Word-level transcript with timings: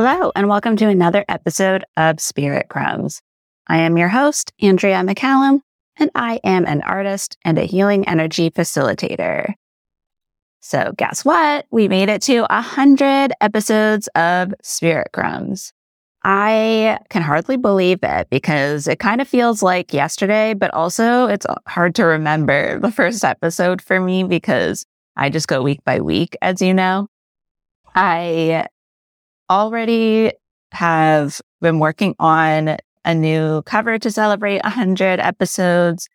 Hello, 0.00 0.30
and 0.36 0.46
welcome 0.46 0.76
to 0.76 0.86
another 0.86 1.24
episode 1.28 1.84
of 1.96 2.20
Spirit 2.20 2.68
Crumbs. 2.68 3.20
I 3.66 3.78
am 3.78 3.98
your 3.98 4.06
host, 4.06 4.52
Andrea 4.62 5.02
McCallum, 5.02 5.58
and 5.96 6.08
I 6.14 6.38
am 6.44 6.66
an 6.66 6.82
artist 6.82 7.36
and 7.44 7.58
a 7.58 7.64
healing 7.64 8.06
energy 8.06 8.48
facilitator. 8.48 9.54
So, 10.60 10.92
guess 10.96 11.24
what? 11.24 11.66
We 11.72 11.88
made 11.88 12.08
it 12.10 12.22
to 12.22 12.42
100 12.42 13.32
episodes 13.40 14.06
of 14.14 14.54
Spirit 14.62 15.08
Crumbs. 15.12 15.72
I 16.22 17.00
can 17.10 17.22
hardly 17.22 17.56
believe 17.56 17.98
it 18.04 18.30
because 18.30 18.86
it 18.86 19.00
kind 19.00 19.20
of 19.20 19.26
feels 19.26 19.64
like 19.64 19.92
yesterday, 19.92 20.54
but 20.54 20.72
also 20.74 21.26
it's 21.26 21.46
hard 21.66 21.96
to 21.96 22.04
remember 22.04 22.78
the 22.82 22.92
first 22.92 23.24
episode 23.24 23.82
for 23.82 23.98
me 23.98 24.22
because 24.22 24.86
I 25.16 25.28
just 25.28 25.48
go 25.48 25.60
week 25.60 25.82
by 25.84 26.00
week, 26.00 26.36
as 26.40 26.62
you 26.62 26.72
know. 26.72 27.08
I 27.96 28.68
already 29.50 30.32
have 30.72 31.40
been 31.60 31.78
working 31.78 32.14
on 32.18 32.76
a 33.04 33.14
new 33.14 33.62
cover 33.62 33.98
to 33.98 34.10
celebrate 34.10 34.62
100 34.62 35.20
episodes 35.20 36.08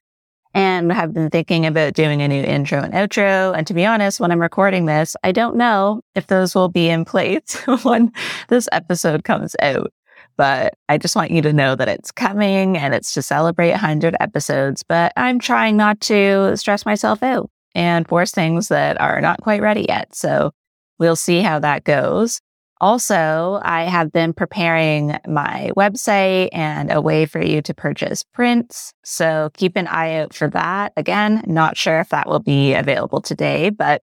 and 0.53 0.91
have 0.91 1.13
been 1.13 1.29
thinking 1.29 1.65
about 1.65 1.93
doing 1.93 2.21
a 2.21 2.27
new 2.27 2.43
intro 2.43 2.79
and 2.79 2.93
outro. 2.93 3.57
And 3.57 3.65
to 3.67 3.73
be 3.73 3.85
honest, 3.85 4.19
when 4.19 4.31
I'm 4.31 4.41
recording 4.41 4.85
this, 4.85 5.15
I 5.23 5.31
don't 5.31 5.55
know 5.55 6.01
if 6.13 6.27
those 6.27 6.53
will 6.53 6.69
be 6.69 6.89
in 6.89 7.05
place 7.05 7.55
when 7.83 8.11
this 8.49 8.69
episode 8.71 9.23
comes 9.23 9.55
out. 9.61 9.91
But 10.35 10.75
I 10.89 10.97
just 10.97 11.15
want 11.15 11.31
you 11.31 11.41
to 11.43 11.53
know 11.53 11.75
that 11.75 11.87
it's 11.87 12.11
coming 12.11 12.77
and 12.77 12.93
it's 12.93 13.13
to 13.13 13.21
celebrate 13.21 13.71
100 13.71 14.15
episodes. 14.19 14.83
But 14.83 15.13
I'm 15.15 15.39
trying 15.39 15.77
not 15.77 15.99
to 16.01 16.55
stress 16.57 16.85
myself 16.85 17.21
out 17.23 17.49
and 17.75 18.07
force 18.07 18.31
things 18.31 18.67
that 18.67 18.99
are 19.01 19.21
not 19.21 19.41
quite 19.41 19.61
ready 19.61 19.85
yet. 19.87 20.15
So 20.15 20.51
we'll 20.99 21.15
see 21.15 21.41
how 21.41 21.59
that 21.59 21.83
goes. 21.83 22.39
Also, 22.83 23.61
I 23.63 23.83
have 23.83 24.11
been 24.11 24.33
preparing 24.33 25.17
my 25.25 25.71
website 25.77 26.49
and 26.51 26.91
a 26.91 26.99
way 26.99 27.25
for 27.25 27.41
you 27.41 27.61
to 27.61 27.73
purchase 27.73 28.23
prints. 28.23 28.93
So 29.05 29.51
keep 29.53 29.77
an 29.77 29.87
eye 29.87 30.15
out 30.15 30.33
for 30.33 30.49
that. 30.49 30.91
Again, 30.97 31.45
not 31.47 31.77
sure 31.77 32.01
if 32.01 32.09
that 32.09 32.27
will 32.27 32.41
be 32.41 32.73
available 32.73 33.21
today, 33.21 33.69
but 33.69 34.01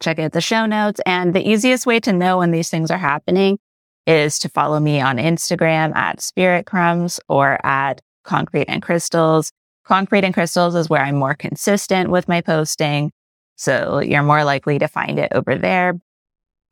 check 0.00 0.18
out 0.18 0.32
the 0.32 0.40
show 0.40 0.64
notes. 0.64 0.98
And 1.04 1.34
the 1.34 1.46
easiest 1.46 1.84
way 1.84 2.00
to 2.00 2.12
know 2.14 2.38
when 2.38 2.52
these 2.52 2.70
things 2.70 2.90
are 2.90 2.96
happening 2.96 3.58
is 4.06 4.38
to 4.38 4.48
follow 4.48 4.80
me 4.80 5.02
on 5.02 5.18
Instagram 5.18 5.94
at 5.94 6.22
Spirit 6.22 6.64
Crumbs 6.64 7.20
or 7.28 7.58
at 7.66 8.00
Concrete 8.22 8.70
and 8.70 8.80
Crystals. 8.80 9.52
Concrete 9.84 10.24
and 10.24 10.32
Crystals 10.32 10.74
is 10.74 10.88
where 10.88 11.02
I'm 11.02 11.16
more 11.16 11.34
consistent 11.34 12.08
with 12.08 12.28
my 12.28 12.40
posting. 12.40 13.12
So 13.56 13.98
you're 13.98 14.22
more 14.22 14.42
likely 14.42 14.78
to 14.78 14.88
find 14.88 15.18
it 15.18 15.32
over 15.34 15.58
there. 15.58 16.00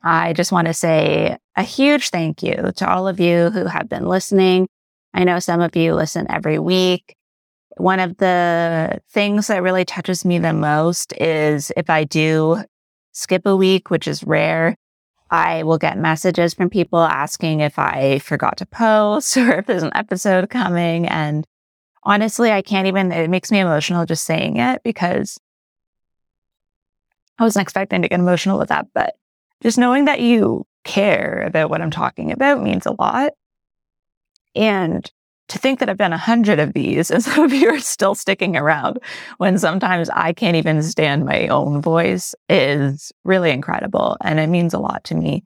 I 0.03 0.33
just 0.33 0.53
want 0.53 0.67
to 0.67 0.75
say 0.75 1.36
a 1.56 1.62
huge 1.62 2.11
thank 2.11 2.42
you 2.42 2.72
to 2.77 2.91
all 2.91 3.06
of 3.06 3.20
you 3.20 3.50
who 3.50 3.67
have 3.67 3.89
been 3.89 4.06
listening. 4.06 4.69
I 5.14 5.25
know 5.25 5.39
some 5.39 5.61
of 5.61 5.77
you 5.77 5.94
listen 5.94 6.27
every 6.31 6.59
week. 6.59 7.14
One 7.77 8.00
of 8.00 8.16
the 8.16 9.00
things 9.10 9.47
that 9.47 9.62
really 9.62 9.84
touches 9.84 10.25
me 10.25 10.38
the 10.38 10.53
most 10.53 11.12
is 11.21 11.72
if 11.76 11.88
I 11.88 12.04
do 12.04 12.65
skip 13.12 13.47
a 13.47 13.56
week, 13.56 13.91
which 13.91 14.09
is 14.09 14.25
rare, 14.25 14.76
I 15.31 15.62
will 15.62 15.78
get 15.78 15.97
messages 15.97 16.53
from 16.53 16.69
people 16.69 17.00
asking 17.00 17.60
if 17.60 17.78
I 17.78 18.19
forgot 18.19 18.59
to 18.59 18.66
post 18.66 19.37
or 19.37 19.59
if 19.59 19.66
there's 19.66 19.82
an 19.82 19.93
episode 19.94 20.50
coming. 20.50 21.06
And 21.06 21.47
honestly, 22.03 22.50
I 22.50 22.60
can't 22.62 22.88
even, 22.88 23.12
it 23.12 23.31
makes 23.31 23.50
me 23.50 23.60
emotional 23.60 24.05
just 24.05 24.25
saying 24.25 24.56
it 24.56 24.82
because 24.82 25.38
I 27.38 27.44
wasn't 27.44 27.62
expecting 27.62 28.03
to 28.03 28.09
get 28.09 28.21
emotional 28.21 28.59
with 28.59 28.69
that, 28.69 28.88
but 28.93 29.15
just 29.62 29.78
knowing 29.78 30.06
that 30.06 30.21
you 30.21 30.67
care 30.84 31.45
about 31.47 31.71
what 31.71 31.81
I'm 31.81 31.91
talking 31.91 32.33
about 32.33 32.62
means 32.62 32.87
a 32.87 32.97
lot. 32.99 33.33
And 34.55 35.11
to 35.49 35.59
think 35.59 35.78
that 35.78 35.91
I've 35.91 35.99
done 35.99 36.12
a 36.12 36.19
hundred 36.19 36.59
of 36.59 36.73
these 36.73 37.11
and 37.11 37.23
some 37.23 37.45
of 37.45 37.53
you 37.53 37.69
are 37.71 37.78
still 37.78 38.15
sticking 38.15 38.56
around 38.56 38.99
when 39.39 39.59
sometimes 39.59 40.09
I 40.11 40.33
can't 40.33 40.56
even 40.56 40.83
stand 40.83 41.25
my 41.25 41.49
own 41.49 41.81
voice 41.81 42.34
is 42.49 43.12
really 43.25 43.50
incredible. 43.50 44.17
And 44.25 44.41
it 44.41 44.49
means 44.49 44.75
a 44.75 44.78
lot 44.78 45.05
to 45.05 45.15
me. 45.15 45.45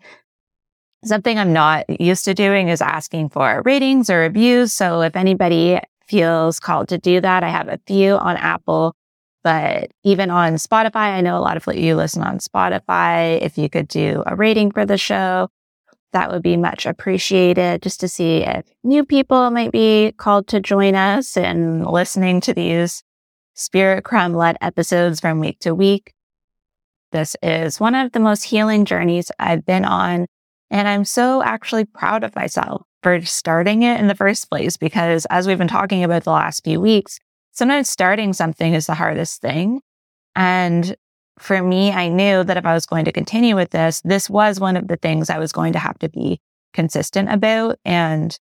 Something 1.05 1.39
I'm 1.39 1.53
not 1.53 2.01
used 2.01 2.25
to 2.25 2.35
doing 2.35 2.69
is 2.69 2.81
asking 2.81 3.29
for 3.31 3.63
ratings 3.65 4.09
or 4.11 4.21
reviews. 4.21 4.73
So 4.73 5.03
if 5.03 5.15
anybody 5.15 5.79
feels 6.09 6.59
called 6.59 6.89
to 6.89 6.99
do 6.99 7.21
that, 7.21 7.45
I 7.45 7.49
have 7.49 7.69
a 7.69 7.81
few 7.87 8.15
on 8.15 8.37
Apple 8.37 8.95
but 9.47 9.93
even 10.03 10.29
on 10.29 10.55
Spotify, 10.55 11.15
I 11.15 11.21
know 11.21 11.39
a 11.39 11.39
lot 11.39 11.57
of 11.57 11.77
you 11.77 11.95
listen 11.95 12.21
on 12.21 12.41
Spotify. 12.41 13.41
If 13.41 13.57
you 13.57 13.71
could 13.71 13.87
do 13.87 14.25
a 14.27 14.35
rating 14.35 14.73
for 14.73 14.85
the 14.85 14.99
show, 14.99 15.51
that 16.13 16.33
would 16.33 16.43
be 16.43 16.57
much 16.57 16.85
appreciated 16.85 17.81
just 17.81 18.01
to 18.01 18.09
see 18.09 18.39
if 18.39 18.67
new 18.83 19.05
people 19.05 19.53
might 19.53 19.71
be 19.71 20.11
called 20.17 20.49
to 20.49 20.59
join 20.59 20.97
us 20.97 21.37
and 21.37 21.87
listening 21.87 22.41
to 22.41 22.55
these 22.55 23.05
spirit 23.55 24.03
crumb 24.03 24.35
led 24.35 24.57
episodes 24.61 25.21
from 25.21 25.39
week 25.39 25.61
to 25.61 25.77
week. 25.77 26.13
This 27.13 27.37
is 27.41 27.79
one 27.79 27.95
of 27.95 28.11
the 28.11 28.19
most 28.19 28.43
healing 28.43 28.85
journeys 28.85 29.31
I've 29.39 29.65
been 29.65 29.85
on. 29.85 30.27
And 30.73 30.89
I'm 30.89 31.05
so 31.05 31.41
actually 31.41 31.85
proud 31.85 32.25
of 32.25 32.35
myself 32.35 32.83
for 33.05 33.21
starting 33.21 33.85
it 33.85 34.01
in 34.01 34.09
the 34.09 34.17
first 34.17 34.51
place 34.51 34.77
because 34.77 35.25
as 35.27 35.47
we've 35.47 35.57
been 35.57 35.69
talking 35.69 36.03
about 36.03 36.25
the 36.25 36.33
last 36.33 36.65
few 36.65 36.81
weeks, 36.81 37.21
sometimes 37.57 37.89
starting 37.89 38.33
something 38.33 38.75
is 38.75 38.87
the 38.87 38.95
hardest 38.95 39.41
thing. 39.41 39.81
And 40.37 40.95
for 41.39 41.63
me, 41.63 41.91
I 41.91 42.09
knew 42.09 42.45
that 42.45 42.57
if 42.57 42.67
I 42.67 42.75
was 42.75 42.87
going 42.87 43.07
to 43.07 43.13
continue 43.13 43.57
with 43.57 43.71
this, 43.71 44.01
this 44.03 44.31
was 44.31 44.61
one 44.61 44.77
of 44.77 44.89
the 44.89 44.97
things 44.97 45.31
I 45.31 45.39
was 45.39 45.53
going 45.53 45.73
to 45.73 45.79
have 45.79 45.99
to 46.01 46.09
be 46.09 46.39
consistent 46.73 47.31
about. 47.31 47.79
And 47.85 48.39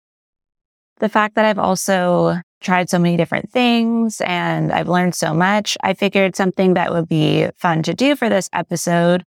the 0.98 1.10
fact 1.10 1.36
that 1.36 1.46
I've 1.46 1.60
also 1.60 2.40
tried 2.62 2.90
so 2.90 2.98
many 2.98 3.18
different 3.18 3.52
things 3.52 4.22
and 4.22 4.72
I've 4.72 4.88
learned 4.88 5.16
so 5.16 5.34
much, 5.34 5.78
I 5.84 5.94
figured 5.94 6.36
something 6.36 6.74
that 6.74 6.92
would 6.92 7.08
be 7.08 7.48
fun 7.56 7.84
to 7.84 7.94
do 7.94 8.16
for 8.16 8.30
this 8.30 8.50
episode 8.54 9.24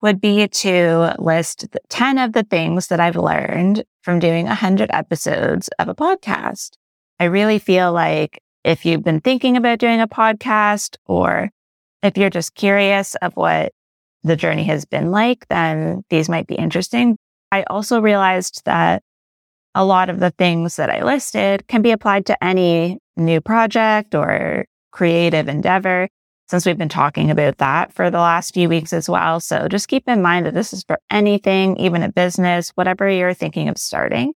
would 0.00 0.20
be 0.20 0.46
to 0.48 1.14
list 1.18 1.66
10 1.88 2.18
of 2.18 2.32
the 2.32 2.44
things 2.44 2.86
that 2.88 3.00
I've 3.00 3.16
learned 3.16 3.84
from 4.02 4.18
doing 4.18 4.46
100 4.46 4.90
episodes 4.92 5.68
of 5.78 5.88
a 5.88 5.94
podcast. 5.94 6.70
I 7.20 7.24
really 7.24 7.58
feel 7.58 7.92
like 7.92 8.40
if 8.64 8.84
you've 8.84 9.04
been 9.04 9.20
thinking 9.20 9.56
about 9.56 9.78
doing 9.78 10.00
a 10.00 10.08
podcast 10.08 10.96
or 11.06 11.50
if 12.02 12.16
you're 12.16 12.30
just 12.30 12.54
curious 12.54 13.14
of 13.16 13.34
what 13.34 13.72
the 14.22 14.36
journey 14.36 14.64
has 14.64 14.84
been 14.84 15.10
like, 15.10 15.46
then 15.48 16.02
these 16.10 16.28
might 16.28 16.46
be 16.46 16.54
interesting. 16.54 17.16
I 17.50 17.62
also 17.64 18.00
realized 18.00 18.62
that 18.64 19.02
a 19.74 19.84
lot 19.84 20.10
of 20.10 20.20
the 20.20 20.30
things 20.32 20.76
that 20.76 20.90
I 20.90 21.04
listed 21.04 21.66
can 21.68 21.82
be 21.82 21.92
applied 21.92 22.26
to 22.26 22.44
any 22.44 22.98
new 23.16 23.40
project 23.40 24.14
or 24.14 24.64
creative 24.90 25.48
endeavor 25.48 26.08
since 26.48 26.64
we've 26.64 26.78
been 26.78 26.88
talking 26.88 27.30
about 27.30 27.58
that 27.58 27.92
for 27.92 28.10
the 28.10 28.18
last 28.18 28.54
few 28.54 28.68
weeks 28.68 28.92
as 28.92 29.08
well. 29.08 29.38
So 29.38 29.68
just 29.68 29.88
keep 29.88 30.08
in 30.08 30.22
mind 30.22 30.46
that 30.46 30.54
this 30.54 30.72
is 30.72 30.82
for 30.84 30.98
anything, 31.10 31.76
even 31.76 32.02
a 32.02 32.10
business, 32.10 32.70
whatever 32.70 33.08
you're 33.08 33.34
thinking 33.34 33.68
of 33.68 33.76
starting. 33.76 34.32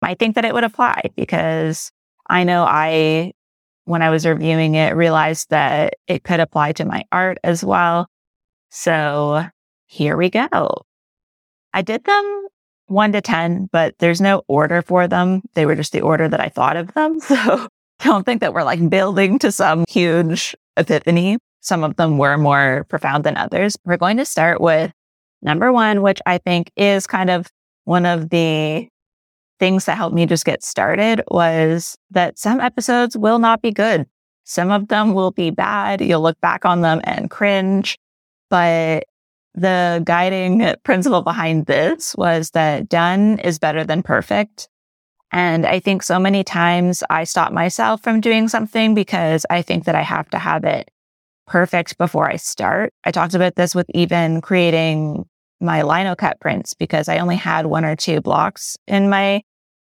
I 0.00 0.14
think 0.14 0.34
that 0.34 0.44
it 0.44 0.54
would 0.54 0.64
apply 0.64 1.02
because 1.14 1.92
I 2.28 2.44
know 2.44 2.64
I 2.64 3.32
when 3.84 4.02
I 4.02 4.10
was 4.10 4.26
reviewing 4.26 4.74
it, 4.74 4.94
realized 4.94 5.50
that 5.50 5.94
it 6.06 6.24
could 6.24 6.40
apply 6.40 6.72
to 6.72 6.84
my 6.84 7.04
art 7.10 7.38
as 7.42 7.64
well. 7.64 8.08
So 8.70 9.44
here 9.86 10.16
we 10.16 10.30
go. 10.30 10.82
I 11.74 11.82
did 11.82 12.04
them 12.04 12.48
one 12.86 13.12
to 13.12 13.20
10, 13.20 13.68
but 13.72 13.94
there's 13.98 14.20
no 14.20 14.42
order 14.48 14.82
for 14.82 15.08
them. 15.08 15.42
They 15.54 15.66
were 15.66 15.74
just 15.74 15.92
the 15.92 16.02
order 16.02 16.28
that 16.28 16.40
I 16.40 16.48
thought 16.48 16.76
of 16.76 16.92
them. 16.94 17.18
So 18.02 18.08
don't 18.08 18.24
think 18.24 18.40
that 18.40 18.52
we're 18.52 18.64
like 18.64 18.90
building 18.90 19.38
to 19.38 19.52
some 19.52 19.84
huge 19.88 20.56
epiphany. 20.76 21.38
Some 21.60 21.84
of 21.84 21.94
them 21.94 22.18
were 22.18 22.36
more 22.36 22.84
profound 22.88 23.22
than 23.22 23.36
others. 23.36 23.76
We're 23.84 23.96
going 23.96 24.16
to 24.16 24.24
start 24.24 24.60
with 24.60 24.90
number 25.40 25.72
one, 25.72 26.02
which 26.02 26.20
I 26.26 26.38
think 26.38 26.72
is 26.76 27.06
kind 27.06 27.30
of 27.30 27.46
one 27.84 28.04
of 28.04 28.30
the 28.30 28.88
things 29.62 29.84
that 29.84 29.96
helped 29.96 30.16
me 30.16 30.26
just 30.26 30.44
get 30.44 30.64
started 30.64 31.22
was 31.28 31.96
that 32.10 32.36
some 32.36 32.58
episodes 32.58 33.16
will 33.16 33.38
not 33.38 33.62
be 33.62 33.70
good. 33.70 34.04
Some 34.42 34.72
of 34.72 34.88
them 34.88 35.14
will 35.14 35.30
be 35.30 35.50
bad. 35.50 36.00
You'll 36.00 36.20
look 36.20 36.40
back 36.40 36.64
on 36.64 36.80
them 36.80 37.00
and 37.04 37.30
cringe. 37.30 37.96
But 38.50 39.04
the 39.54 40.02
guiding 40.04 40.74
principle 40.82 41.22
behind 41.22 41.66
this 41.66 42.16
was 42.16 42.50
that 42.50 42.88
done 42.88 43.38
is 43.38 43.60
better 43.60 43.84
than 43.84 44.02
perfect. 44.02 44.68
And 45.30 45.64
I 45.64 45.78
think 45.78 46.02
so 46.02 46.18
many 46.18 46.42
times 46.42 47.04
I 47.08 47.22
stop 47.22 47.52
myself 47.52 48.02
from 48.02 48.20
doing 48.20 48.48
something 48.48 48.94
because 48.96 49.46
I 49.48 49.62
think 49.62 49.84
that 49.84 49.94
I 49.94 50.02
have 50.02 50.28
to 50.30 50.38
have 50.38 50.64
it 50.64 50.90
perfect 51.46 51.98
before 51.98 52.28
I 52.28 52.34
start. 52.34 52.92
I 53.04 53.12
talked 53.12 53.34
about 53.34 53.54
this 53.54 53.76
with 53.76 53.86
even 53.94 54.40
creating 54.40 55.24
my 55.60 55.82
lino 55.82 56.16
cut 56.16 56.40
prints 56.40 56.74
because 56.74 57.08
I 57.08 57.18
only 57.18 57.36
had 57.36 57.66
one 57.66 57.84
or 57.84 57.94
two 57.94 58.20
blocks 58.20 58.76
in 58.88 59.08
my 59.08 59.42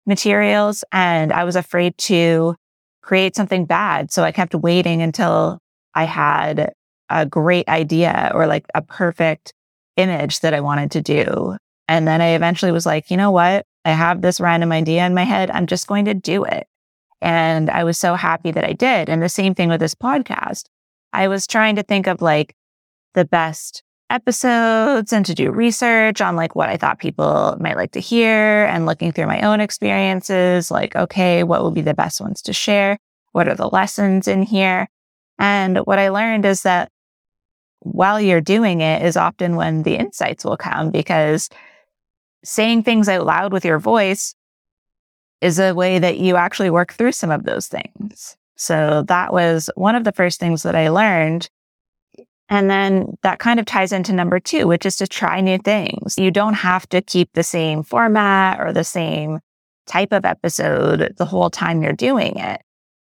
materials 0.05 0.83
and 0.91 1.31
I 1.31 1.43
was 1.43 1.55
afraid 1.55 1.97
to 1.99 2.55
create 3.01 3.35
something 3.35 3.65
bad. 3.65 4.11
So 4.11 4.23
I 4.23 4.31
kept 4.31 4.55
waiting 4.55 5.01
until 5.01 5.59
I 5.93 6.05
had 6.05 6.73
a 7.09 7.25
great 7.25 7.67
idea 7.67 8.31
or 8.33 8.47
like 8.47 8.65
a 8.73 8.81
perfect 8.81 9.53
image 9.97 10.39
that 10.39 10.53
I 10.53 10.61
wanted 10.61 10.91
to 10.91 11.01
do. 11.01 11.57
And 11.87 12.07
then 12.07 12.21
I 12.21 12.29
eventually 12.29 12.71
was 12.71 12.85
like, 12.85 13.11
you 13.11 13.17
know 13.17 13.31
what? 13.31 13.65
I 13.85 13.91
have 13.91 14.21
this 14.21 14.39
random 14.39 14.71
idea 14.71 15.05
in 15.05 15.13
my 15.13 15.23
head. 15.23 15.51
I'm 15.51 15.67
just 15.67 15.87
going 15.87 16.05
to 16.05 16.13
do 16.13 16.43
it. 16.45 16.65
And 17.21 17.69
I 17.69 17.83
was 17.83 17.97
so 17.97 18.15
happy 18.15 18.51
that 18.51 18.65
I 18.65 18.73
did. 18.73 19.09
And 19.09 19.21
the 19.21 19.29
same 19.29 19.53
thing 19.53 19.69
with 19.69 19.79
this 19.79 19.95
podcast. 19.95 20.63
I 21.11 21.27
was 21.27 21.45
trying 21.45 21.75
to 21.75 21.83
think 21.83 22.07
of 22.07 22.21
like 22.21 22.55
the 23.13 23.25
best 23.25 23.83
episodes 24.13 25.11
and 25.11 25.25
to 25.25 25.33
do 25.33 25.51
research 25.51 26.21
on 26.21 26.35
like 26.35 26.55
what 26.55 26.69
I 26.69 26.77
thought 26.77 26.99
people 26.99 27.57
might 27.59 27.75
like 27.75 27.91
to 27.93 27.99
hear 27.99 28.65
and 28.65 28.85
looking 28.85 29.11
through 29.11 29.27
my 29.27 29.41
own 29.41 29.59
experiences, 29.59 30.69
like, 30.69 30.95
okay, 30.95 31.43
what 31.43 31.63
would 31.63 31.73
be 31.73 31.81
the 31.81 31.93
best 31.93 32.21
ones 32.21 32.41
to 32.43 32.53
share? 32.53 32.99
What 33.31 33.47
are 33.47 33.55
the 33.55 33.67
lessons 33.67 34.27
in 34.27 34.43
here? 34.43 34.87
And 35.39 35.79
what 35.79 35.99
I 35.99 36.09
learned 36.09 36.45
is 36.45 36.61
that 36.61 36.91
while 37.79 38.21
you're 38.21 38.39
doing 38.39 38.81
it 38.81 39.03
is 39.03 39.17
often 39.17 39.55
when 39.55 39.83
the 39.83 39.95
insights 39.95 40.45
will 40.45 40.57
come 40.57 40.91
because 40.91 41.49
saying 42.43 42.83
things 42.83 43.09
out 43.09 43.25
loud 43.25 43.51
with 43.51 43.65
your 43.65 43.79
voice 43.79 44.35
is 45.41 45.59
a 45.59 45.73
way 45.73 45.99
that 45.99 46.19
you 46.19 46.35
actually 46.35 46.69
work 46.69 46.93
through 46.93 47.11
some 47.11 47.31
of 47.31 47.43
those 47.43 47.67
things. 47.67 48.37
So 48.55 49.03
that 49.07 49.33
was 49.33 49.69
one 49.75 49.95
of 49.95 50.03
the 50.03 50.11
first 50.11 50.39
things 50.39 50.63
that 50.63 50.75
I 50.75 50.89
learned. 50.89 51.49
And 52.49 52.69
then 52.69 53.17
that 53.23 53.39
kind 53.39 53.59
of 53.59 53.65
ties 53.65 53.91
into 53.91 54.13
number 54.13 54.39
two, 54.39 54.67
which 54.67 54.85
is 54.85 54.95
to 54.97 55.07
try 55.07 55.41
new 55.41 55.57
things. 55.57 56.17
You 56.17 56.29
don't 56.29 56.53
have 56.55 56.87
to 56.89 57.01
keep 57.01 57.29
the 57.33 57.43
same 57.43 57.83
format 57.83 58.59
or 58.59 58.73
the 58.73 58.83
same 58.83 59.39
type 59.87 60.11
of 60.11 60.25
episode 60.25 61.15
the 61.17 61.25
whole 61.25 61.49
time 61.49 61.81
you're 61.81 61.93
doing 61.93 62.37
it. 62.37 62.61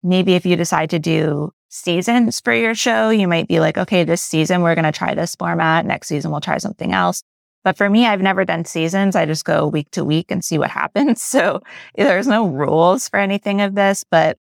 Maybe 0.04 0.36
if 0.36 0.46
you 0.46 0.56
decide 0.56 0.90
to 0.92 1.00
do 1.00 1.52
seasons 1.76 2.40
for 2.40 2.54
your 2.54 2.74
show. 2.74 3.10
You 3.10 3.28
might 3.28 3.48
be 3.48 3.60
like, 3.60 3.78
okay, 3.78 4.04
this 4.04 4.22
season 4.22 4.62
we're 4.62 4.76
going 4.76 4.86
to 4.86 4.92
try 4.92 5.14
this 5.14 5.36
format. 5.36 5.86
Next 5.86 6.08
season 6.08 6.32
we'll 6.32 6.42
try 6.42 6.58
something 6.58 6.94
else. 6.94 7.22
But 7.64 7.78
for 7.78 7.90
me, 7.90 8.06
I've 8.06 8.22
never 8.22 8.46
done 8.46 8.66
seasons. 8.66 9.16
I 9.16 9.26
just 9.26 9.44
go 9.44 9.68
week 9.68 9.90
to 9.92 10.06
week 10.06 10.32
and 10.32 10.44
see 10.44 10.58
what 10.58 10.72
happens. 10.82 11.22
So 11.22 11.62
there's 11.96 12.28
no 12.28 12.48
rules 12.48 13.10
for 13.10 13.20
anything 13.20 13.62
of 13.62 13.76
this. 13.76 14.06
But 14.10 14.38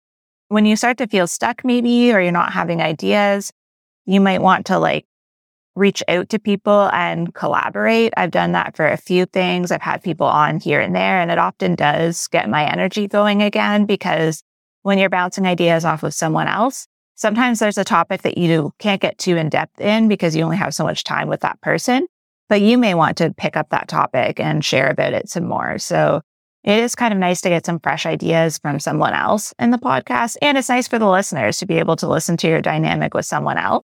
when 0.48 0.66
you 0.66 0.76
start 0.76 0.98
to 0.98 1.06
feel 1.06 1.26
stuck, 1.26 1.64
maybe, 1.64 2.12
or 2.12 2.20
you're 2.20 2.32
not 2.32 2.52
having 2.52 2.80
ideas, 2.80 3.52
you 4.06 4.20
might 4.20 4.42
want 4.42 4.66
to 4.66 4.78
like 4.78 5.06
reach 5.74 6.02
out 6.08 6.28
to 6.28 6.38
people 6.38 6.88
and 6.92 7.34
collaborate. 7.34 8.12
I've 8.16 8.30
done 8.30 8.52
that 8.52 8.76
for 8.76 8.86
a 8.86 8.96
few 8.96 9.26
things. 9.26 9.72
I've 9.72 9.82
had 9.82 10.02
people 10.02 10.26
on 10.26 10.60
here 10.60 10.80
and 10.80 10.94
there, 10.94 11.20
and 11.20 11.30
it 11.30 11.38
often 11.38 11.74
does 11.74 12.28
get 12.28 12.48
my 12.48 12.70
energy 12.70 13.08
going 13.08 13.42
again 13.42 13.86
because 13.86 14.42
when 14.82 14.98
you're 14.98 15.10
bouncing 15.10 15.46
ideas 15.46 15.84
off 15.84 16.02
of 16.02 16.14
someone 16.14 16.46
else, 16.46 16.86
Sometimes 17.16 17.60
there's 17.60 17.78
a 17.78 17.84
topic 17.84 18.22
that 18.22 18.38
you 18.38 18.72
can't 18.78 19.00
get 19.00 19.18
too 19.18 19.36
in 19.36 19.48
depth 19.48 19.80
in 19.80 20.08
because 20.08 20.34
you 20.34 20.42
only 20.42 20.56
have 20.56 20.74
so 20.74 20.84
much 20.84 21.04
time 21.04 21.28
with 21.28 21.40
that 21.40 21.60
person, 21.60 22.06
but 22.48 22.60
you 22.60 22.76
may 22.76 22.94
want 22.94 23.16
to 23.18 23.32
pick 23.36 23.56
up 23.56 23.70
that 23.70 23.86
topic 23.86 24.40
and 24.40 24.64
share 24.64 24.90
about 24.90 25.12
it 25.12 25.28
some 25.28 25.44
more. 25.44 25.78
So 25.78 26.22
it 26.64 26.80
is 26.80 26.96
kind 26.96 27.14
of 27.14 27.20
nice 27.20 27.40
to 27.42 27.50
get 27.50 27.66
some 27.66 27.78
fresh 27.78 28.04
ideas 28.04 28.58
from 28.58 28.80
someone 28.80 29.14
else 29.14 29.54
in 29.60 29.70
the 29.70 29.78
podcast. 29.78 30.36
And 30.42 30.58
it's 30.58 30.68
nice 30.68 30.88
for 30.88 30.98
the 30.98 31.08
listeners 31.08 31.58
to 31.58 31.66
be 31.66 31.78
able 31.78 31.94
to 31.96 32.08
listen 32.08 32.36
to 32.38 32.48
your 32.48 32.62
dynamic 32.62 33.14
with 33.14 33.26
someone 33.26 33.58
else. 33.58 33.83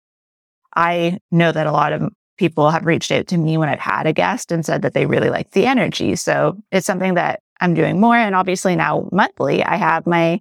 I 0.78 1.20
know 1.32 1.52
that 1.52 1.68
a 1.68 1.72
lot 1.72 1.92
of 1.92 2.14
people 2.38 2.70
have 2.70 2.86
reached 2.86 3.12
out 3.12 3.28
to 3.28 3.38
me 3.38 3.58
when 3.58 3.68
I've 3.68 3.80
had 3.80 4.06
a 4.06 4.14
guest 4.14 4.52
and 4.52 4.64
said 4.64 4.84
that 4.84 4.94
they 4.94 5.08
really 5.08 5.30
like 5.30 5.52
the 5.52 5.66
energy. 5.66 6.16
So 6.16 6.56
it's 6.72 6.86
something 6.86 7.16
that 7.16 7.42
I'm 7.60 7.74
doing 7.74 8.00
more. 8.00 8.16
And 8.16 8.36
obviously 8.36 8.76
now 8.76 9.10
monthly, 9.12 9.64
I 9.64 9.76
have 9.76 10.06
my 10.06 10.40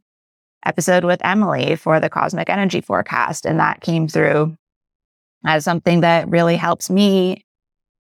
episode 0.66 1.04
with 1.04 1.24
Emily 1.24 1.74
for 1.74 1.98
the 2.00 2.10
cosmic 2.10 2.50
energy 2.50 2.82
forecast. 2.82 3.46
And 3.46 3.58
that 3.60 3.80
came 3.80 4.08
through 4.08 4.54
as 5.46 5.64
something 5.64 6.02
that 6.02 6.28
really 6.28 6.56
helps 6.56 6.90
me 6.90 7.44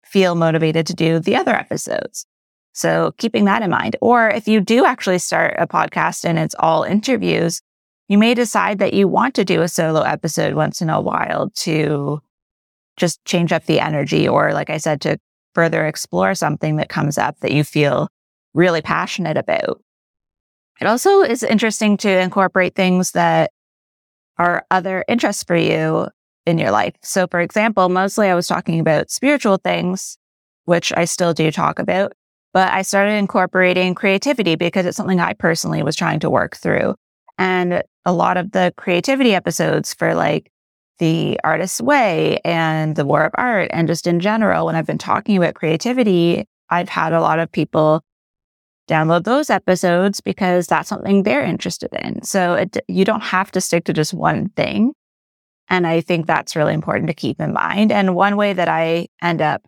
feel 0.06 0.34
motivated 0.34 0.86
to 0.86 0.94
do 0.94 1.18
the 1.18 1.36
other 1.36 1.54
episodes. 1.54 2.24
So 2.72 3.12
keeping 3.18 3.44
that 3.44 3.62
in 3.62 3.70
mind. 3.70 3.96
Or 4.00 4.30
if 4.30 4.48
you 4.48 4.60
do 4.60 4.86
actually 4.86 5.18
start 5.18 5.56
a 5.58 5.66
podcast 5.66 6.24
and 6.24 6.38
it's 6.38 6.54
all 6.58 6.82
interviews, 6.82 7.60
you 8.08 8.18
may 8.18 8.34
decide 8.34 8.78
that 8.78 8.94
you 8.94 9.08
want 9.08 9.34
to 9.34 9.44
do 9.44 9.62
a 9.62 9.68
solo 9.68 10.02
episode 10.02 10.54
once 10.54 10.80
in 10.80 10.90
a 10.90 11.00
while 11.00 11.50
to 11.56 12.20
just 12.96 13.24
change 13.24 13.52
up 13.52 13.66
the 13.66 13.80
energy. 13.80 14.28
Or 14.28 14.52
like 14.52 14.70
I 14.70 14.78
said, 14.78 15.00
to 15.02 15.18
further 15.54 15.86
explore 15.86 16.34
something 16.34 16.76
that 16.76 16.88
comes 16.88 17.18
up 17.18 17.38
that 17.40 17.52
you 17.52 17.64
feel 17.64 18.08
really 18.54 18.80
passionate 18.80 19.36
about. 19.36 19.82
It 20.80 20.86
also 20.86 21.22
is 21.22 21.42
interesting 21.42 21.96
to 21.98 22.20
incorporate 22.20 22.74
things 22.74 23.12
that 23.12 23.50
are 24.38 24.64
other 24.70 25.04
interests 25.08 25.42
for 25.42 25.56
you 25.56 26.08
in 26.44 26.58
your 26.58 26.70
life. 26.70 26.94
So, 27.02 27.26
for 27.26 27.40
example, 27.40 27.88
mostly 27.88 28.28
I 28.28 28.34
was 28.34 28.46
talking 28.46 28.78
about 28.78 29.10
spiritual 29.10 29.56
things, 29.56 30.18
which 30.64 30.92
I 30.96 31.06
still 31.06 31.32
do 31.32 31.50
talk 31.50 31.78
about, 31.78 32.12
but 32.52 32.72
I 32.72 32.82
started 32.82 33.12
incorporating 33.12 33.94
creativity 33.94 34.54
because 34.54 34.86
it's 34.86 34.96
something 34.96 35.20
I 35.20 35.32
personally 35.32 35.82
was 35.82 35.96
trying 35.96 36.20
to 36.20 36.30
work 36.30 36.56
through. 36.56 36.94
And 37.38 37.82
a 38.06 38.12
lot 38.12 38.38
of 38.38 38.52
the 38.52 38.72
creativity 38.76 39.34
episodes 39.34 39.92
for 39.92 40.14
like 40.14 40.50
the 40.98 41.38
artist's 41.44 41.82
way 41.82 42.38
and 42.44 42.96
the 42.96 43.04
war 43.04 43.24
of 43.24 43.32
art 43.34 43.68
and 43.72 43.86
just 43.86 44.06
in 44.06 44.20
general, 44.20 44.64
when 44.64 44.76
I've 44.76 44.86
been 44.86 44.96
talking 44.96 45.36
about 45.36 45.54
creativity, 45.54 46.46
I've 46.70 46.88
had 46.88 47.12
a 47.12 47.20
lot 47.20 47.38
of 47.38 47.52
people 47.52 48.02
download 48.88 49.24
those 49.24 49.50
episodes 49.50 50.20
because 50.20 50.66
that's 50.66 50.88
something 50.88 51.24
they're 51.24 51.44
interested 51.44 51.92
in. 51.92 52.22
So 52.22 52.54
it, 52.54 52.78
you 52.88 53.04
don't 53.04 53.22
have 53.22 53.50
to 53.52 53.60
stick 53.60 53.84
to 53.84 53.92
just 53.92 54.14
one 54.14 54.48
thing. 54.50 54.92
And 55.68 55.86
I 55.86 56.00
think 56.00 56.26
that's 56.26 56.54
really 56.54 56.74
important 56.74 57.08
to 57.08 57.14
keep 57.14 57.40
in 57.40 57.52
mind. 57.52 57.90
And 57.90 58.14
one 58.14 58.36
way 58.36 58.52
that 58.52 58.68
I 58.68 59.08
end 59.20 59.42
up 59.42 59.62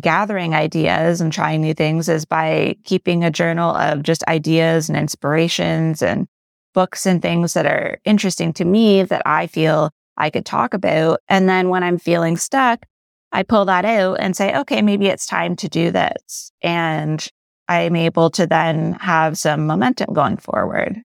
gathering 0.00 0.54
ideas 0.54 1.20
and 1.20 1.32
trying 1.32 1.60
new 1.60 1.74
things 1.74 2.08
is 2.08 2.24
by 2.24 2.76
keeping 2.84 3.24
a 3.24 3.30
journal 3.30 3.74
of 3.74 4.04
just 4.04 4.22
ideas 4.28 4.88
and 4.88 4.96
inspirations 4.96 6.02
and 6.02 6.28
books 6.76 7.06
and 7.06 7.22
things 7.22 7.54
that 7.54 7.64
are 7.64 7.98
interesting 8.04 8.52
to 8.52 8.64
me 8.66 9.02
that 9.02 9.22
I 9.24 9.46
feel 9.46 9.90
I 10.18 10.28
could 10.28 10.44
talk 10.44 10.74
about. 10.74 11.20
And 11.26 11.48
then 11.48 11.70
when 11.70 11.82
I'm 11.82 11.96
feeling 11.96 12.36
stuck, 12.36 12.84
I 13.32 13.42
pull 13.44 13.64
that 13.64 13.86
out 13.86 14.18
and 14.20 14.36
say, 14.36 14.54
okay, 14.58 14.82
maybe 14.82 15.06
it's 15.06 15.24
time 15.24 15.56
to 15.56 15.70
do 15.70 15.90
this. 15.90 16.52
And 16.60 17.26
I'm 17.66 17.96
able 17.96 18.28
to 18.32 18.46
then 18.46 18.92
have 19.00 19.38
some 19.38 19.66
momentum 19.66 20.12
going 20.12 20.36
forward. 20.36 21.00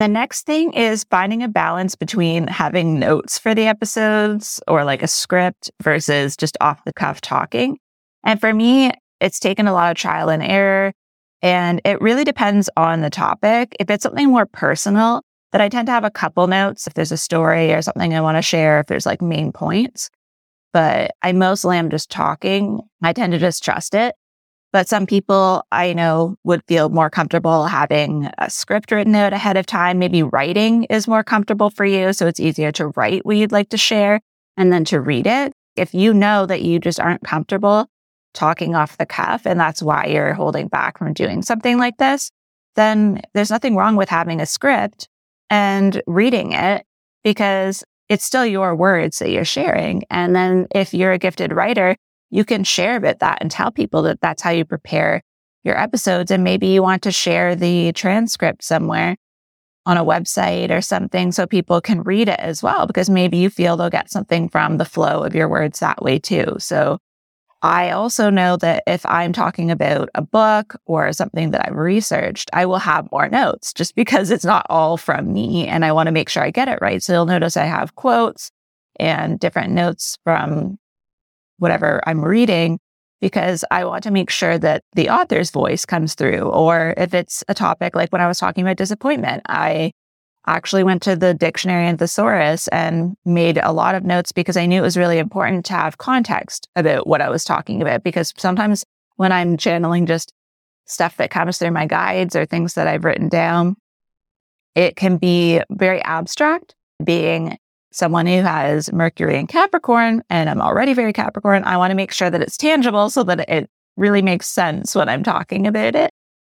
The 0.00 0.08
next 0.08 0.44
thing 0.44 0.72
is 0.72 1.04
finding 1.08 1.44
a 1.44 1.48
balance 1.48 1.94
between 1.94 2.48
having 2.48 2.98
notes 2.98 3.38
for 3.38 3.54
the 3.54 3.66
episodes 3.66 4.60
or 4.66 4.82
like 4.82 5.04
a 5.04 5.08
script 5.08 5.70
versus 5.80 6.36
just 6.36 6.56
off 6.60 6.82
the 6.84 6.92
cuff 6.92 7.20
talking. 7.20 7.78
And 8.24 8.40
for 8.40 8.52
me, 8.52 8.90
it's 9.20 9.38
taken 9.38 9.68
a 9.68 9.72
lot 9.72 9.92
of 9.92 9.96
trial 9.96 10.30
and 10.30 10.42
error. 10.42 10.94
And 11.42 11.80
it 11.84 12.00
really 12.00 12.24
depends 12.24 12.68
on 12.76 13.00
the 13.00 13.10
topic. 13.10 13.76
If 13.80 13.90
it's 13.90 14.02
something 14.02 14.28
more 14.28 14.46
personal, 14.46 15.22
that 15.52 15.60
I 15.60 15.68
tend 15.68 15.86
to 15.86 15.92
have 15.92 16.04
a 16.04 16.10
couple 16.10 16.46
notes 16.46 16.86
if 16.86 16.94
there's 16.94 17.10
a 17.10 17.16
story 17.16 17.72
or 17.72 17.82
something 17.82 18.14
I 18.14 18.20
want 18.20 18.38
to 18.38 18.42
share, 18.42 18.78
if 18.78 18.86
there's 18.86 19.06
like 19.06 19.20
main 19.20 19.50
points 19.50 20.08
but 20.72 21.12
I 21.22 21.32
mostly 21.32 21.76
am 21.76 21.90
just 21.90 22.10
talking. 22.10 22.80
I 23.02 23.12
tend 23.12 23.32
to 23.32 23.38
just 23.38 23.64
trust 23.64 23.94
it. 23.94 24.14
But 24.72 24.88
some 24.88 25.04
people 25.04 25.64
I 25.72 25.92
know 25.94 26.36
would 26.44 26.62
feel 26.68 26.90
more 26.90 27.10
comfortable 27.10 27.66
having 27.66 28.30
a 28.38 28.48
script 28.48 28.92
written 28.92 29.16
out 29.16 29.32
ahead 29.32 29.56
of 29.56 29.66
time. 29.66 29.98
Maybe 29.98 30.22
writing 30.22 30.84
is 30.84 31.08
more 31.08 31.24
comfortable 31.24 31.70
for 31.70 31.84
you. 31.84 32.12
So 32.12 32.28
it's 32.28 32.38
easier 32.38 32.70
to 32.72 32.88
write 32.88 33.26
what 33.26 33.36
you'd 33.36 33.50
like 33.50 33.70
to 33.70 33.76
share 33.76 34.20
and 34.56 34.72
then 34.72 34.84
to 34.86 35.00
read 35.00 35.26
it. 35.26 35.52
If 35.74 35.92
you 35.92 36.14
know 36.14 36.46
that 36.46 36.62
you 36.62 36.78
just 36.78 37.00
aren't 37.00 37.24
comfortable 37.24 37.88
talking 38.34 38.74
off 38.74 38.98
the 38.98 39.06
cuff 39.06 39.46
and 39.46 39.58
that's 39.58 39.82
why 39.82 40.06
you're 40.06 40.34
holding 40.34 40.68
back 40.68 40.98
from 40.98 41.12
doing 41.12 41.42
something 41.42 41.78
like 41.78 41.96
this, 41.98 42.30
then 42.76 43.20
there's 43.34 43.50
nothing 43.50 43.76
wrong 43.76 43.96
with 43.96 44.08
having 44.08 44.40
a 44.40 44.46
script 44.46 45.08
and 45.48 46.00
reading 46.06 46.52
it 46.52 46.86
because 47.24 47.84
it's 48.08 48.24
still 48.24 48.46
your 48.46 48.74
words 48.74 49.18
that 49.18 49.30
you're 49.30 49.44
sharing. 49.44 50.04
And 50.10 50.34
then 50.34 50.66
if 50.72 50.94
you're 50.94 51.12
a 51.12 51.18
gifted 51.18 51.52
writer, 51.52 51.96
you 52.30 52.44
can 52.44 52.64
share 52.64 52.96
about 52.96 53.18
that 53.20 53.38
and 53.40 53.50
tell 53.50 53.70
people 53.70 54.02
that 54.02 54.20
that's 54.20 54.42
how 54.42 54.50
you 54.50 54.64
prepare 54.64 55.22
your 55.64 55.78
episodes. 55.78 56.30
And 56.30 56.44
maybe 56.44 56.68
you 56.68 56.82
want 56.82 57.02
to 57.02 57.12
share 57.12 57.54
the 57.54 57.92
transcript 57.92 58.64
somewhere 58.64 59.16
on 59.86 59.96
a 59.96 60.04
website 60.04 60.70
or 60.70 60.80
something 60.80 61.32
so 61.32 61.46
people 61.46 61.80
can 61.80 62.02
read 62.02 62.28
it 62.28 62.38
as 62.38 62.62
well, 62.62 62.86
because 62.86 63.10
maybe 63.10 63.38
you 63.38 63.50
feel 63.50 63.76
they'll 63.76 63.90
get 63.90 64.10
something 64.10 64.48
from 64.48 64.76
the 64.76 64.84
flow 64.84 65.24
of 65.24 65.34
your 65.34 65.48
words 65.48 65.80
that 65.80 66.02
way 66.02 66.18
too. 66.18 66.56
So 66.58 66.98
I 67.62 67.90
also 67.90 68.30
know 68.30 68.56
that 68.56 68.84
if 68.86 69.04
I'm 69.04 69.32
talking 69.34 69.70
about 69.70 70.08
a 70.14 70.22
book 70.22 70.76
or 70.86 71.12
something 71.12 71.50
that 71.50 71.66
I've 71.66 71.76
researched, 71.76 72.48
I 72.54 72.64
will 72.64 72.78
have 72.78 73.10
more 73.12 73.28
notes 73.28 73.74
just 73.74 73.94
because 73.94 74.30
it's 74.30 74.46
not 74.46 74.66
all 74.70 74.96
from 74.96 75.32
me 75.32 75.66
and 75.66 75.84
I 75.84 75.92
want 75.92 76.06
to 76.06 76.12
make 76.12 76.30
sure 76.30 76.42
I 76.42 76.50
get 76.50 76.68
it 76.68 76.78
right. 76.80 77.02
So 77.02 77.12
you'll 77.12 77.26
notice 77.26 77.58
I 77.58 77.64
have 77.64 77.96
quotes 77.96 78.50
and 78.98 79.38
different 79.38 79.72
notes 79.74 80.16
from 80.24 80.78
whatever 81.58 82.00
I'm 82.06 82.24
reading 82.24 82.78
because 83.20 83.62
I 83.70 83.84
want 83.84 84.04
to 84.04 84.10
make 84.10 84.30
sure 84.30 84.58
that 84.58 84.82
the 84.94 85.10
author's 85.10 85.50
voice 85.50 85.84
comes 85.84 86.14
through. 86.14 86.48
Or 86.48 86.94
if 86.96 87.12
it's 87.12 87.44
a 87.48 87.54
topic 87.54 87.94
like 87.94 88.10
when 88.10 88.22
I 88.22 88.28
was 88.28 88.38
talking 88.38 88.64
about 88.64 88.78
disappointment, 88.78 89.42
I 89.46 89.92
actually 90.56 90.84
went 90.84 91.02
to 91.02 91.16
the 91.16 91.34
dictionary 91.34 91.86
and 91.86 91.98
thesaurus 91.98 92.68
and 92.68 93.16
made 93.24 93.58
a 93.62 93.72
lot 93.72 93.94
of 93.94 94.04
notes 94.04 94.32
because 94.32 94.56
I 94.56 94.66
knew 94.66 94.80
it 94.80 94.82
was 94.84 94.96
really 94.96 95.18
important 95.18 95.64
to 95.66 95.72
have 95.74 95.98
context 95.98 96.68
about 96.76 97.06
what 97.06 97.20
I 97.20 97.30
was 97.30 97.44
talking 97.44 97.80
about. 97.80 98.02
Because 98.02 98.32
sometimes 98.36 98.84
when 99.16 99.32
I'm 99.32 99.56
channeling 99.56 100.06
just 100.06 100.32
stuff 100.86 101.16
that 101.18 101.30
comes 101.30 101.58
through 101.58 101.70
my 101.70 101.86
guides 101.86 102.34
or 102.34 102.44
things 102.44 102.74
that 102.74 102.88
I've 102.88 103.04
written 103.04 103.28
down, 103.28 103.76
it 104.74 104.96
can 104.96 105.16
be 105.16 105.60
very 105.70 106.02
abstract, 106.02 106.74
being 107.02 107.56
someone 107.92 108.26
who 108.26 108.40
has 108.40 108.92
Mercury 108.92 109.36
in 109.36 109.46
Capricorn, 109.46 110.22
and 110.30 110.48
I'm 110.48 110.60
already 110.60 110.94
very 110.94 111.12
Capricorn. 111.12 111.64
I 111.64 111.76
want 111.76 111.90
to 111.90 111.96
make 111.96 112.12
sure 112.12 112.30
that 112.30 112.40
it's 112.40 112.56
tangible 112.56 113.10
so 113.10 113.24
that 113.24 113.48
it 113.48 113.68
really 113.96 114.22
makes 114.22 114.46
sense 114.46 114.94
when 114.94 115.08
I'm 115.08 115.22
talking 115.22 115.66
about 115.66 115.94
it. 115.94 116.12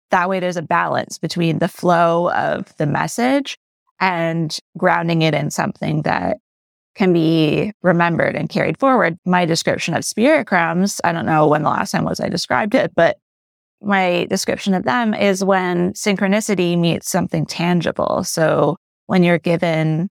That 0.09 0.29
way, 0.29 0.39
there's 0.39 0.57
a 0.57 0.61
balance 0.61 1.17
between 1.17 1.59
the 1.59 1.67
flow 1.67 2.31
of 2.31 2.75
the 2.77 2.87
message 2.87 3.57
and 3.99 4.57
grounding 4.77 5.21
it 5.21 5.33
in 5.33 5.49
something 5.51 6.03
that 6.03 6.37
can 6.95 7.13
be 7.13 7.71
remembered 7.83 8.35
and 8.35 8.49
carried 8.49 8.79
forward. 8.79 9.17
My 9.25 9.45
description 9.45 9.93
of 9.93 10.03
spirit 10.03 10.47
crumbs, 10.47 10.99
I 11.03 11.11
don't 11.11 11.25
know 11.27 11.47
when 11.47 11.63
the 11.63 11.69
last 11.69 11.91
time 11.91 12.05
was 12.05 12.19
I 12.19 12.29
described 12.29 12.73
it, 12.73 12.91
but 12.95 13.17
my 13.81 14.25
description 14.29 14.73
of 14.73 14.83
them 14.83 15.13
is 15.13 15.43
when 15.43 15.93
synchronicity 15.93 16.77
meets 16.77 17.09
something 17.09 17.45
tangible. 17.45 18.23
So 18.23 18.77
when 19.05 19.23
you're 19.23 19.37
given 19.37 20.09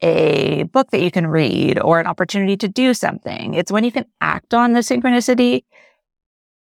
a 0.00 0.64
book 0.64 0.90
that 0.90 1.02
you 1.02 1.10
can 1.10 1.26
read 1.26 1.80
or 1.80 1.98
an 1.98 2.06
opportunity 2.06 2.56
to 2.58 2.68
do 2.68 2.94
something, 2.94 3.54
it's 3.54 3.72
when 3.72 3.84
you 3.84 3.90
can 3.90 4.06
act 4.20 4.54
on 4.54 4.72
the 4.72 4.80
synchronicity 4.80 5.64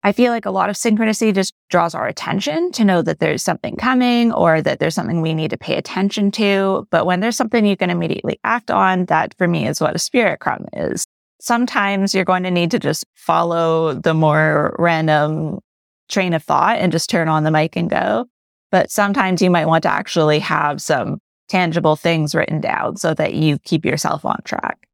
I 0.04 0.14
feel 0.14 0.32
like 0.32 0.46
a 0.46 0.52
lot 0.52 0.70
of 0.70 0.76
synchronicity 0.76 1.34
just 1.34 1.54
draws 1.70 1.94
our 1.94 2.08
attention 2.08 2.72
to 2.72 2.84
know 2.84 3.04
that 3.04 3.20
there's 3.20 3.44
something 3.44 3.76
coming 3.76 4.32
or 4.34 4.62
that 4.62 4.80
there's 4.80 4.96
something 4.96 5.22
we 5.22 5.36
need 5.36 5.52
to 5.52 5.58
pay 5.58 5.76
attention 5.76 6.32
to. 6.32 6.88
But 6.90 7.06
when 7.06 7.20
there's 7.20 7.38
something 7.38 7.66
you 7.66 7.78
can 7.78 7.92
immediately 7.92 8.40
act 8.44 8.72
on, 8.72 9.06
that 9.06 9.36
for 9.38 9.48
me 9.48 9.68
is 9.68 9.80
what 9.80 9.96
a 9.96 10.00
spirit 10.00 10.40
crumb 10.40 10.66
is. 10.74 11.06
Sometimes 11.40 12.16
you're 12.16 12.26
going 12.26 12.44
to 12.44 12.52
need 12.52 12.72
to 12.72 12.80
just 12.80 13.06
follow 13.16 13.94
the 13.94 14.16
more 14.16 14.76
random 14.80 15.60
train 16.10 16.34
of 16.34 16.44
thought 16.44 16.78
and 16.78 16.92
just 16.92 17.10
turn 17.10 17.28
on 17.28 17.44
the 17.44 17.52
mic 17.52 17.76
and 17.76 17.90
go. 17.90 18.26
But 18.72 18.90
sometimes 18.90 19.42
you 19.42 19.52
might 19.52 19.68
want 19.68 19.84
to 19.84 19.92
actually 19.92 20.40
have 20.40 20.82
some 20.82 21.20
tangible 21.48 21.96
things 21.96 22.34
written 22.34 22.60
down 22.60 22.96
so 22.96 23.14
that 23.14 23.34
you 23.34 23.60
keep 23.60 23.86
yourself 23.86 24.26
on 24.26 24.40
track. 24.46 24.88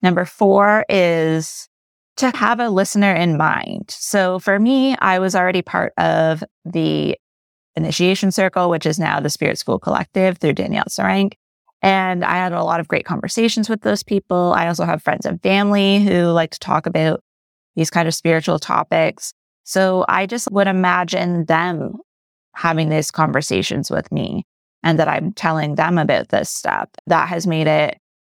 Number 0.00 0.24
four 0.24 0.84
is 0.88 1.68
to 2.18 2.30
have 2.36 2.60
a 2.60 2.68
listener 2.68 3.14
in 3.14 3.36
mind. 3.36 3.90
So 3.90 4.38
for 4.38 4.58
me, 4.58 4.96
I 4.98 5.18
was 5.18 5.34
already 5.34 5.62
part 5.62 5.92
of 5.96 6.42
the 6.64 7.16
initiation 7.76 8.32
circle, 8.32 8.68
which 8.70 8.86
is 8.86 8.98
now 8.98 9.20
the 9.20 9.30
Spirit 9.30 9.58
School 9.58 9.78
Collective 9.78 10.38
through 10.38 10.54
Danielle 10.54 10.86
Sarank. 10.88 11.34
And 11.80 12.24
I 12.24 12.34
had 12.34 12.52
a 12.52 12.64
lot 12.64 12.80
of 12.80 12.88
great 12.88 13.04
conversations 13.04 13.68
with 13.68 13.82
those 13.82 14.02
people. 14.02 14.52
I 14.56 14.66
also 14.66 14.84
have 14.84 15.02
friends 15.02 15.26
and 15.26 15.40
family 15.42 16.00
who 16.02 16.24
like 16.26 16.50
to 16.50 16.58
talk 16.58 16.86
about 16.86 17.22
these 17.76 17.90
kind 17.90 18.08
of 18.08 18.14
spiritual 18.14 18.58
topics. 18.58 19.32
So 19.62 20.04
I 20.08 20.26
just 20.26 20.50
would 20.50 20.66
imagine 20.66 21.44
them 21.44 21.98
having 22.56 22.88
these 22.88 23.12
conversations 23.12 23.92
with 23.92 24.10
me 24.10 24.44
and 24.82 24.98
that 24.98 25.06
I'm 25.06 25.32
telling 25.32 25.76
them 25.76 25.98
about 25.98 26.30
this 26.30 26.50
stuff. 26.50 26.88
That 27.06 27.28
has 27.28 27.46
made 27.46 27.68
it 27.68 27.98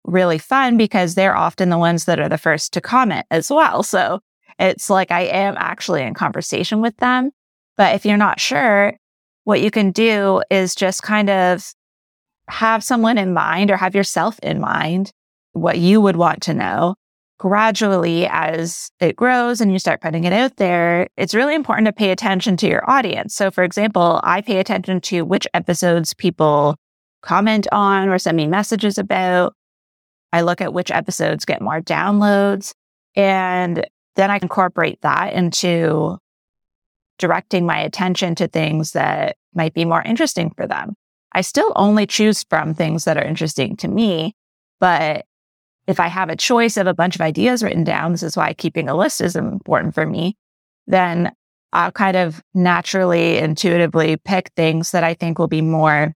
really 0.09 0.37
fun 0.37 0.77
because 0.77 1.15
they're 1.15 1.35
often 1.35 1.69
the 1.69 1.77
ones 1.77 2.05
that 2.05 2.19
are 2.19 2.29
the 2.29 2.37
first 2.37 2.73
to 2.73 2.81
comment 2.81 3.25
as 3.31 3.49
well. 3.49 3.83
So 3.83 4.19
it's 4.57 4.89
like 4.89 5.11
I 5.11 5.21
am 5.21 5.55
actually 5.57 6.03
in 6.03 6.13
conversation 6.13 6.81
with 6.81 6.97
them. 6.97 7.31
But 7.77 7.95
if 7.95 8.05
you're 8.05 8.17
not 8.17 8.39
sure, 8.39 8.93
what 9.45 9.61
you 9.61 9.71
can 9.71 9.91
do 9.91 10.43
is 10.49 10.75
just 10.75 11.01
kind 11.01 11.29
of 11.29 11.73
have 12.49 12.83
someone 12.83 13.17
in 13.17 13.33
mind 13.33 13.71
or 13.71 13.77
have 13.77 13.95
yourself 13.95 14.37
in 14.39 14.59
mind 14.59 15.11
what 15.53 15.77
you 15.77 16.01
would 16.01 16.15
want 16.15 16.41
to 16.43 16.53
know. 16.53 16.95
Gradually, 17.37 18.27
as 18.27 18.91
it 18.99 19.15
grows 19.15 19.61
and 19.61 19.71
you 19.71 19.79
start 19.79 20.01
putting 20.01 20.25
it 20.25 20.33
out 20.33 20.57
there, 20.57 21.07
it's 21.15 21.33
really 21.33 21.55
important 21.55 21.85
to 21.85 21.93
pay 21.93 22.11
attention 22.11 22.57
to 22.57 22.67
your 22.67 22.89
audience. 22.89 23.33
So, 23.33 23.49
for 23.49 23.63
example, 23.63 24.19
I 24.23 24.41
pay 24.41 24.59
attention 24.59 24.99
to 25.01 25.21
which 25.21 25.47
episodes 25.53 26.13
people 26.13 26.75
comment 27.21 27.65
on 27.71 28.09
or 28.09 28.19
send 28.19 28.35
me 28.35 28.45
messages 28.45 28.97
about 28.97 29.53
I 30.31 30.41
look 30.41 30.61
at 30.61 30.73
which 30.73 30.91
episodes 30.91 31.45
get 31.45 31.61
more 31.61 31.81
downloads 31.81 32.73
and 33.15 33.85
then 34.15 34.31
I 34.31 34.39
incorporate 34.41 35.01
that 35.01 35.33
into 35.33 36.17
directing 37.17 37.65
my 37.65 37.79
attention 37.79 38.35
to 38.35 38.47
things 38.47 38.91
that 38.91 39.37
might 39.53 39.73
be 39.73 39.85
more 39.85 40.01
interesting 40.01 40.51
for 40.55 40.67
them. 40.67 40.95
I 41.33 41.41
still 41.41 41.71
only 41.75 42.07
choose 42.07 42.43
from 42.49 42.73
things 42.73 43.05
that 43.05 43.17
are 43.17 43.23
interesting 43.23 43.75
to 43.77 43.87
me, 43.87 44.35
but 44.79 45.25
if 45.87 45.99
I 45.99 46.07
have 46.07 46.29
a 46.29 46.35
choice 46.35 46.77
of 46.77 46.87
a 46.87 46.93
bunch 46.93 47.15
of 47.15 47.21
ideas 47.21 47.63
written 47.63 47.83
down, 47.83 48.11
this 48.11 48.23
is 48.23 48.37
why 48.37 48.53
keeping 48.53 48.89
a 48.89 48.95
list 48.95 49.21
is 49.21 49.35
important 49.35 49.95
for 49.95 50.05
me, 50.05 50.37
then 50.87 51.31
I'll 51.73 51.91
kind 51.91 52.15
of 52.15 52.41
naturally, 52.53 53.37
intuitively 53.37 54.17
pick 54.17 54.51
things 54.55 54.91
that 54.91 55.03
I 55.03 55.13
think 55.13 55.37
will 55.37 55.47
be 55.47 55.61
more 55.61 56.13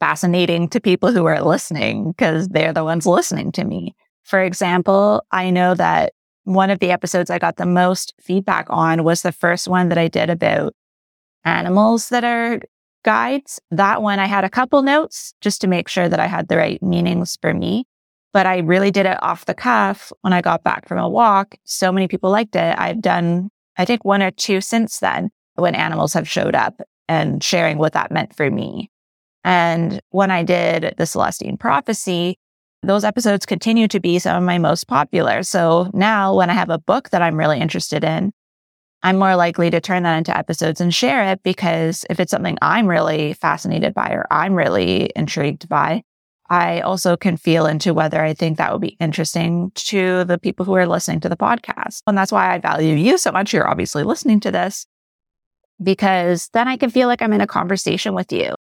fascinating 0.00 0.68
to 0.70 0.80
people 0.80 1.12
who 1.12 1.26
are 1.26 1.42
listening 1.42 2.10
because 2.10 2.48
they're 2.48 2.72
the 2.72 2.84
ones 2.84 3.06
listening 3.06 3.52
to 3.52 3.64
me. 3.64 3.94
For 4.24 4.40
example, 4.42 5.24
I 5.30 5.50
know 5.50 5.74
that 5.74 6.14
one 6.44 6.70
of 6.70 6.80
the 6.80 6.90
episodes 6.90 7.30
I 7.30 7.38
got 7.38 7.56
the 7.56 7.66
most 7.66 8.14
feedback 8.20 8.66
on 8.70 9.04
was 9.04 9.22
the 9.22 9.32
first 9.32 9.68
one 9.68 9.90
that 9.90 9.98
I 9.98 10.08
did 10.08 10.30
about 10.30 10.74
animals 11.44 12.08
that 12.08 12.24
are 12.24 12.60
guides. 13.04 13.60
That 13.70 14.02
one 14.02 14.18
I 14.18 14.26
had 14.26 14.44
a 14.44 14.50
couple 14.50 14.82
notes 14.82 15.34
just 15.40 15.60
to 15.60 15.66
make 15.66 15.88
sure 15.88 16.08
that 16.08 16.20
I 16.20 16.26
had 16.26 16.48
the 16.48 16.56
right 16.56 16.82
meanings 16.82 17.38
for 17.40 17.54
me. 17.54 17.86
But 18.32 18.46
I 18.46 18.58
really 18.58 18.90
did 18.90 19.06
it 19.06 19.22
off 19.22 19.46
the 19.46 19.54
cuff 19.54 20.12
when 20.22 20.32
I 20.32 20.40
got 20.40 20.62
back 20.62 20.86
from 20.86 20.98
a 20.98 21.08
walk. 21.08 21.56
So 21.64 21.90
many 21.90 22.08
people 22.08 22.30
liked 22.30 22.54
it. 22.54 22.78
I've 22.78 23.00
done, 23.00 23.50
I 23.76 23.84
think, 23.84 24.04
one 24.04 24.22
or 24.22 24.30
two 24.30 24.60
since 24.60 25.00
then 25.00 25.30
when 25.56 25.74
animals 25.74 26.12
have 26.14 26.28
showed 26.28 26.54
up 26.54 26.80
and 27.08 27.42
sharing 27.42 27.78
what 27.78 27.92
that 27.94 28.12
meant 28.12 28.36
for 28.36 28.50
me. 28.50 28.90
And 29.44 30.00
when 30.10 30.30
I 30.30 30.42
did 30.42 30.94
the 30.96 31.06
Celestine 31.06 31.58
prophecy, 31.58 32.38
those 32.82 33.04
episodes 33.04 33.46
continue 33.46 33.88
to 33.88 34.00
be 34.00 34.18
some 34.18 34.36
of 34.36 34.42
my 34.42 34.58
most 34.58 34.86
popular. 34.86 35.42
So 35.42 35.90
now 35.92 36.34
when 36.34 36.50
I 36.50 36.54
have 36.54 36.70
a 36.70 36.78
book 36.78 37.10
that 37.10 37.22
I'm 37.22 37.36
really 37.36 37.60
interested 37.60 38.04
in, 38.04 38.32
I'm 39.02 39.18
more 39.18 39.36
likely 39.36 39.70
to 39.70 39.80
turn 39.80 40.02
that 40.02 40.18
into 40.18 40.36
episodes 40.36 40.80
and 40.80 40.94
share 40.94 41.32
it 41.32 41.42
because 41.42 42.04
if 42.10 42.20
it's 42.20 42.30
something 42.30 42.58
I'm 42.60 42.86
really 42.86 43.32
fascinated 43.34 43.94
by 43.94 44.10
or 44.10 44.26
I'm 44.30 44.54
really 44.54 45.10
intrigued 45.16 45.68
by, 45.68 46.02
I 46.50 46.80
also 46.80 47.16
can 47.16 47.36
feel 47.36 47.66
into 47.66 47.94
whether 47.94 48.22
I 48.22 48.34
think 48.34 48.58
that 48.58 48.72
would 48.72 48.82
be 48.82 48.96
interesting 49.00 49.70
to 49.76 50.24
the 50.24 50.36
people 50.38 50.66
who 50.66 50.74
are 50.74 50.86
listening 50.86 51.20
to 51.20 51.28
the 51.28 51.36
podcast. 51.36 52.02
And 52.06 52.18
that's 52.18 52.32
why 52.32 52.52
I 52.52 52.58
value 52.58 52.94
you 52.94 53.16
so 53.18 53.30
much. 53.30 53.52
You're 53.52 53.68
obviously 53.68 54.02
listening 54.02 54.40
to 54.40 54.50
this 54.50 54.86
because 55.82 56.50
then 56.52 56.68
I 56.68 56.76
can 56.76 56.90
feel 56.90 57.08
like 57.08 57.22
I'm 57.22 57.32
in 57.32 57.40
a 57.40 57.46
conversation 57.46 58.14
with 58.14 58.32
you. 58.32 58.54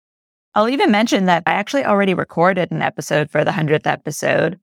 I'll 0.55 0.69
even 0.69 0.90
mention 0.90 1.26
that 1.26 1.43
I 1.47 1.52
actually 1.52 1.85
already 1.85 2.14
recorded 2.14 2.71
an 2.71 2.83
episode 2.83 3.31
for 3.31 3.45
the 3.45 3.50
100th 3.50 3.87
episode, 3.87 4.59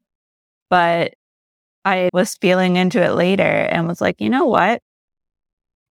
but 0.70 1.14
I 1.86 2.10
was 2.12 2.36
feeling 2.36 2.76
into 2.76 3.02
it 3.04 3.12
later 3.12 3.44
and 3.44 3.88
was 3.88 4.02
like, 4.02 4.20
you 4.20 4.30
know 4.30 4.46
what? 4.46 4.82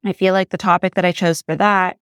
I 0.04 0.12
feel 0.12 0.32
like 0.32 0.50
the 0.50 0.56
topic 0.56 0.94
that 0.94 1.04
I 1.04 1.12
chose 1.12 1.42
for 1.42 1.56
that, 1.56 1.96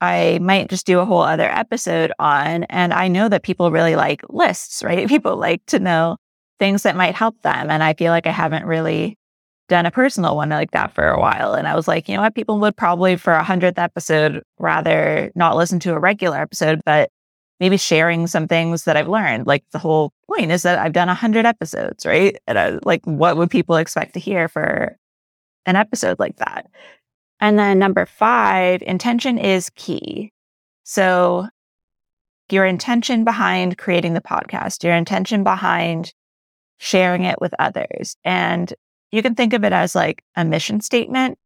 I 0.00 0.38
might 0.40 0.70
just 0.70 0.86
do 0.86 1.00
a 1.00 1.04
whole 1.04 1.22
other 1.22 1.48
episode 1.48 2.12
on. 2.18 2.64
And 2.64 2.92
I 2.92 3.08
know 3.08 3.28
that 3.28 3.42
people 3.42 3.70
really 3.70 3.96
like 3.96 4.22
lists, 4.28 4.82
right? 4.82 5.08
People 5.18 5.36
like 5.36 5.64
to 5.66 5.78
know 5.78 6.16
things 6.58 6.82
that 6.82 6.96
might 6.96 7.14
help 7.14 7.40
them. 7.42 7.70
And 7.70 7.82
I 7.82 7.94
feel 7.94 8.12
like 8.12 8.26
I 8.26 8.32
haven't 8.32 8.64
really 8.64 9.16
done 9.68 9.86
a 9.86 9.90
personal 9.90 10.34
one 10.34 10.48
like 10.48 10.70
that 10.72 10.94
for 10.94 11.08
a 11.08 11.20
while. 11.20 11.54
And 11.54 11.68
I 11.68 11.74
was 11.76 11.86
like, 11.86 12.08
you 12.08 12.16
know 12.16 12.22
what? 12.22 12.34
People 12.34 12.58
would 12.60 12.76
probably 12.76 13.16
for 13.16 13.32
a 13.32 13.42
hundredth 13.44 13.78
episode 13.78 14.42
rather 14.58 15.30
not 15.34 15.56
listen 15.56 15.78
to 15.80 15.94
a 15.94 15.98
regular 15.98 16.38
episode, 16.38 16.80
but 16.84 17.10
maybe 17.60 17.76
sharing 17.76 18.26
some 18.26 18.48
things 18.48 18.84
that 18.84 18.96
I've 18.96 19.08
learned. 19.08 19.46
Like 19.46 19.64
the 19.72 19.78
whole 19.78 20.12
point 20.26 20.50
is 20.50 20.62
that 20.62 20.78
I've 20.78 20.92
done 20.92 21.08
a 21.08 21.14
hundred 21.14 21.44
episodes, 21.44 22.06
right? 22.06 22.36
And 22.46 22.58
I, 22.58 22.78
like, 22.84 23.04
what 23.04 23.36
would 23.36 23.50
people 23.50 23.76
expect 23.76 24.14
to 24.14 24.20
hear 24.20 24.48
for 24.48 24.96
an 25.66 25.76
episode 25.76 26.18
like 26.18 26.36
that? 26.36 26.66
And 27.40 27.58
then 27.58 27.78
number 27.78 28.06
five, 28.06 28.82
intention 28.82 29.38
is 29.38 29.70
key. 29.76 30.32
So 30.84 31.48
your 32.50 32.64
intention 32.64 33.24
behind 33.24 33.76
creating 33.76 34.14
the 34.14 34.20
podcast, 34.20 34.82
your 34.82 34.94
intention 34.94 35.44
behind 35.44 36.14
sharing 36.78 37.24
it 37.24 37.40
with 37.40 37.52
others. 37.58 38.16
And 38.24 38.72
you 39.10 39.22
can 39.22 39.34
think 39.34 39.52
of 39.52 39.64
it 39.64 39.72
as 39.72 39.94
like 39.94 40.22
a 40.36 40.44
mission 40.44 40.80
statement. 40.80 41.38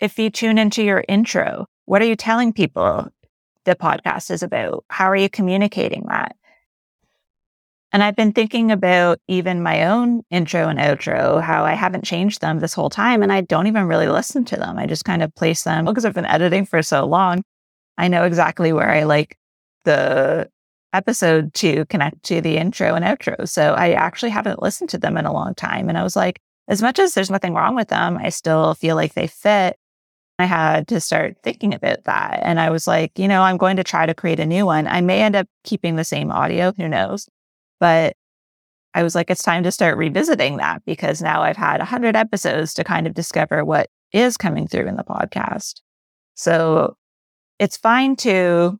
If 0.00 0.18
you 0.18 0.30
tune 0.30 0.58
into 0.58 0.82
your 0.82 1.04
intro, 1.08 1.66
what 1.86 2.02
are 2.02 2.06
you 2.06 2.16
telling 2.16 2.52
people 2.52 3.08
the 3.64 3.74
podcast 3.74 4.30
is 4.30 4.42
about? 4.42 4.84
How 4.88 5.06
are 5.10 5.16
you 5.16 5.28
communicating 5.28 6.06
that? 6.08 6.36
And 7.90 8.02
I've 8.02 8.16
been 8.16 8.32
thinking 8.32 8.70
about 8.70 9.18
even 9.28 9.62
my 9.62 9.86
own 9.86 10.22
intro 10.30 10.68
and 10.68 10.78
outro, 10.78 11.42
how 11.42 11.64
I 11.64 11.72
haven't 11.72 12.04
changed 12.04 12.42
them 12.42 12.58
this 12.58 12.74
whole 12.74 12.90
time. 12.90 13.22
And 13.22 13.32
I 13.32 13.40
don't 13.40 13.66
even 13.66 13.86
really 13.86 14.08
listen 14.08 14.44
to 14.46 14.56
them. 14.56 14.78
I 14.78 14.86
just 14.86 15.06
kind 15.06 15.22
of 15.22 15.34
place 15.34 15.64
them 15.64 15.86
because 15.86 16.04
I've 16.04 16.14
been 16.14 16.26
editing 16.26 16.66
for 16.66 16.82
so 16.82 17.06
long. 17.06 17.42
I 17.96 18.08
know 18.08 18.24
exactly 18.24 18.72
where 18.72 18.90
I 18.90 19.04
like 19.04 19.38
the 19.84 20.50
episode 20.92 21.54
to 21.54 21.86
connect 21.86 22.22
to 22.24 22.42
the 22.42 22.58
intro 22.58 22.94
and 22.94 23.04
outro. 23.04 23.48
So 23.48 23.72
I 23.72 23.92
actually 23.92 24.30
haven't 24.30 24.62
listened 24.62 24.90
to 24.90 24.98
them 24.98 25.16
in 25.16 25.24
a 25.24 25.32
long 25.32 25.54
time. 25.54 25.88
And 25.88 25.96
I 25.96 26.02
was 26.02 26.14
like, 26.14 26.40
as 26.68 26.82
much 26.82 26.98
as 26.98 27.14
there's 27.14 27.30
nothing 27.30 27.54
wrong 27.54 27.74
with 27.74 27.88
them, 27.88 28.18
I 28.18 28.28
still 28.28 28.74
feel 28.74 28.94
like 28.94 29.14
they 29.14 29.26
fit. 29.26 29.76
I 30.38 30.44
had 30.44 30.86
to 30.88 31.00
start 31.00 31.38
thinking 31.42 31.74
about 31.74 32.04
that. 32.04 32.40
And 32.42 32.60
I 32.60 32.70
was 32.70 32.86
like, 32.86 33.18
you 33.18 33.26
know, 33.26 33.42
I'm 33.42 33.56
going 33.56 33.76
to 33.76 33.84
try 33.84 34.06
to 34.06 34.14
create 34.14 34.38
a 34.38 34.46
new 34.46 34.66
one. 34.66 34.86
I 34.86 35.00
may 35.00 35.22
end 35.22 35.34
up 35.34 35.48
keeping 35.64 35.96
the 35.96 36.04
same 36.04 36.30
audio, 36.30 36.72
who 36.76 36.88
knows? 36.88 37.28
But 37.80 38.14
I 38.94 39.02
was 39.02 39.14
like, 39.14 39.30
it's 39.30 39.42
time 39.42 39.64
to 39.64 39.72
start 39.72 39.96
revisiting 39.96 40.58
that 40.58 40.82
because 40.84 41.20
now 41.20 41.42
I've 41.42 41.56
had 41.56 41.78
100 41.78 42.14
episodes 42.14 42.72
to 42.74 42.84
kind 42.84 43.06
of 43.06 43.14
discover 43.14 43.64
what 43.64 43.88
is 44.12 44.36
coming 44.36 44.68
through 44.68 44.86
in 44.86 44.96
the 44.96 45.04
podcast. 45.04 45.80
So 46.34 46.96
it's 47.58 47.76
fine 47.76 48.14
to 48.16 48.78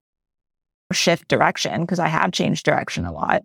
shift 0.93 1.29
direction 1.29 1.83
because 1.83 1.99
I 1.99 2.09
have 2.09 2.33
changed 2.33 2.65
direction 2.65 3.05
a 3.05 3.13
lot. 3.13 3.43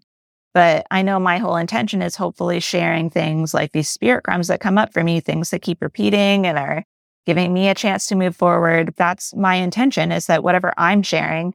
But 0.53 0.85
I 0.91 1.01
know 1.01 1.19
my 1.19 1.39
whole 1.39 1.55
intention 1.55 2.01
is 2.01 2.15
hopefully 2.15 2.59
sharing 2.59 3.09
things 3.09 3.53
like 3.53 3.71
these 3.71 3.89
spirit 3.89 4.23
crumbs 4.23 4.47
that 4.49 4.59
come 4.59 4.77
up 4.77 4.93
for 4.93 5.03
me, 5.03 5.19
things 5.19 5.49
that 5.49 5.63
keep 5.63 5.81
repeating 5.81 6.45
and 6.45 6.57
are 6.57 6.83
giving 7.25 7.53
me 7.53 7.69
a 7.69 7.75
chance 7.75 8.07
to 8.07 8.15
move 8.15 8.35
forward. 8.35 8.93
That's 8.95 9.33
my 9.35 9.55
intention 9.55 10.11
is 10.11 10.27
that 10.27 10.43
whatever 10.43 10.73
I'm 10.77 11.01
sharing 11.01 11.53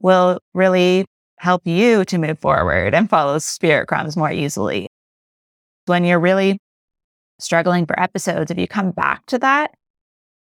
will 0.00 0.40
really 0.54 1.06
help 1.38 1.66
you 1.66 2.04
to 2.04 2.18
move 2.18 2.38
forward 2.38 2.94
and 2.94 3.10
follow 3.10 3.38
spirit 3.38 3.88
crumbs 3.88 4.16
more 4.16 4.30
easily. 4.30 4.88
When 5.86 6.04
you're 6.04 6.20
really 6.20 6.58
struggling 7.40 7.86
for 7.86 7.98
episodes, 8.00 8.50
if 8.50 8.58
you 8.58 8.68
come 8.68 8.92
back 8.92 9.26
to 9.26 9.38
that, 9.38 9.72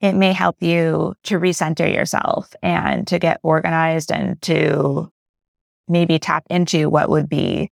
it 0.00 0.12
may 0.12 0.32
help 0.32 0.56
you 0.61 1.14
to 1.25 1.38
recenter 1.38 1.92
yourself 1.92 2.54
and 2.62 3.06
to 3.06 3.18
get 3.18 3.40
organized 3.42 4.12
and 4.12 4.40
to 4.42 5.11
maybe 5.88 6.19
tap 6.19 6.45
into 6.50 6.88
what 6.88 7.09
would 7.09 7.29
be 7.29 7.71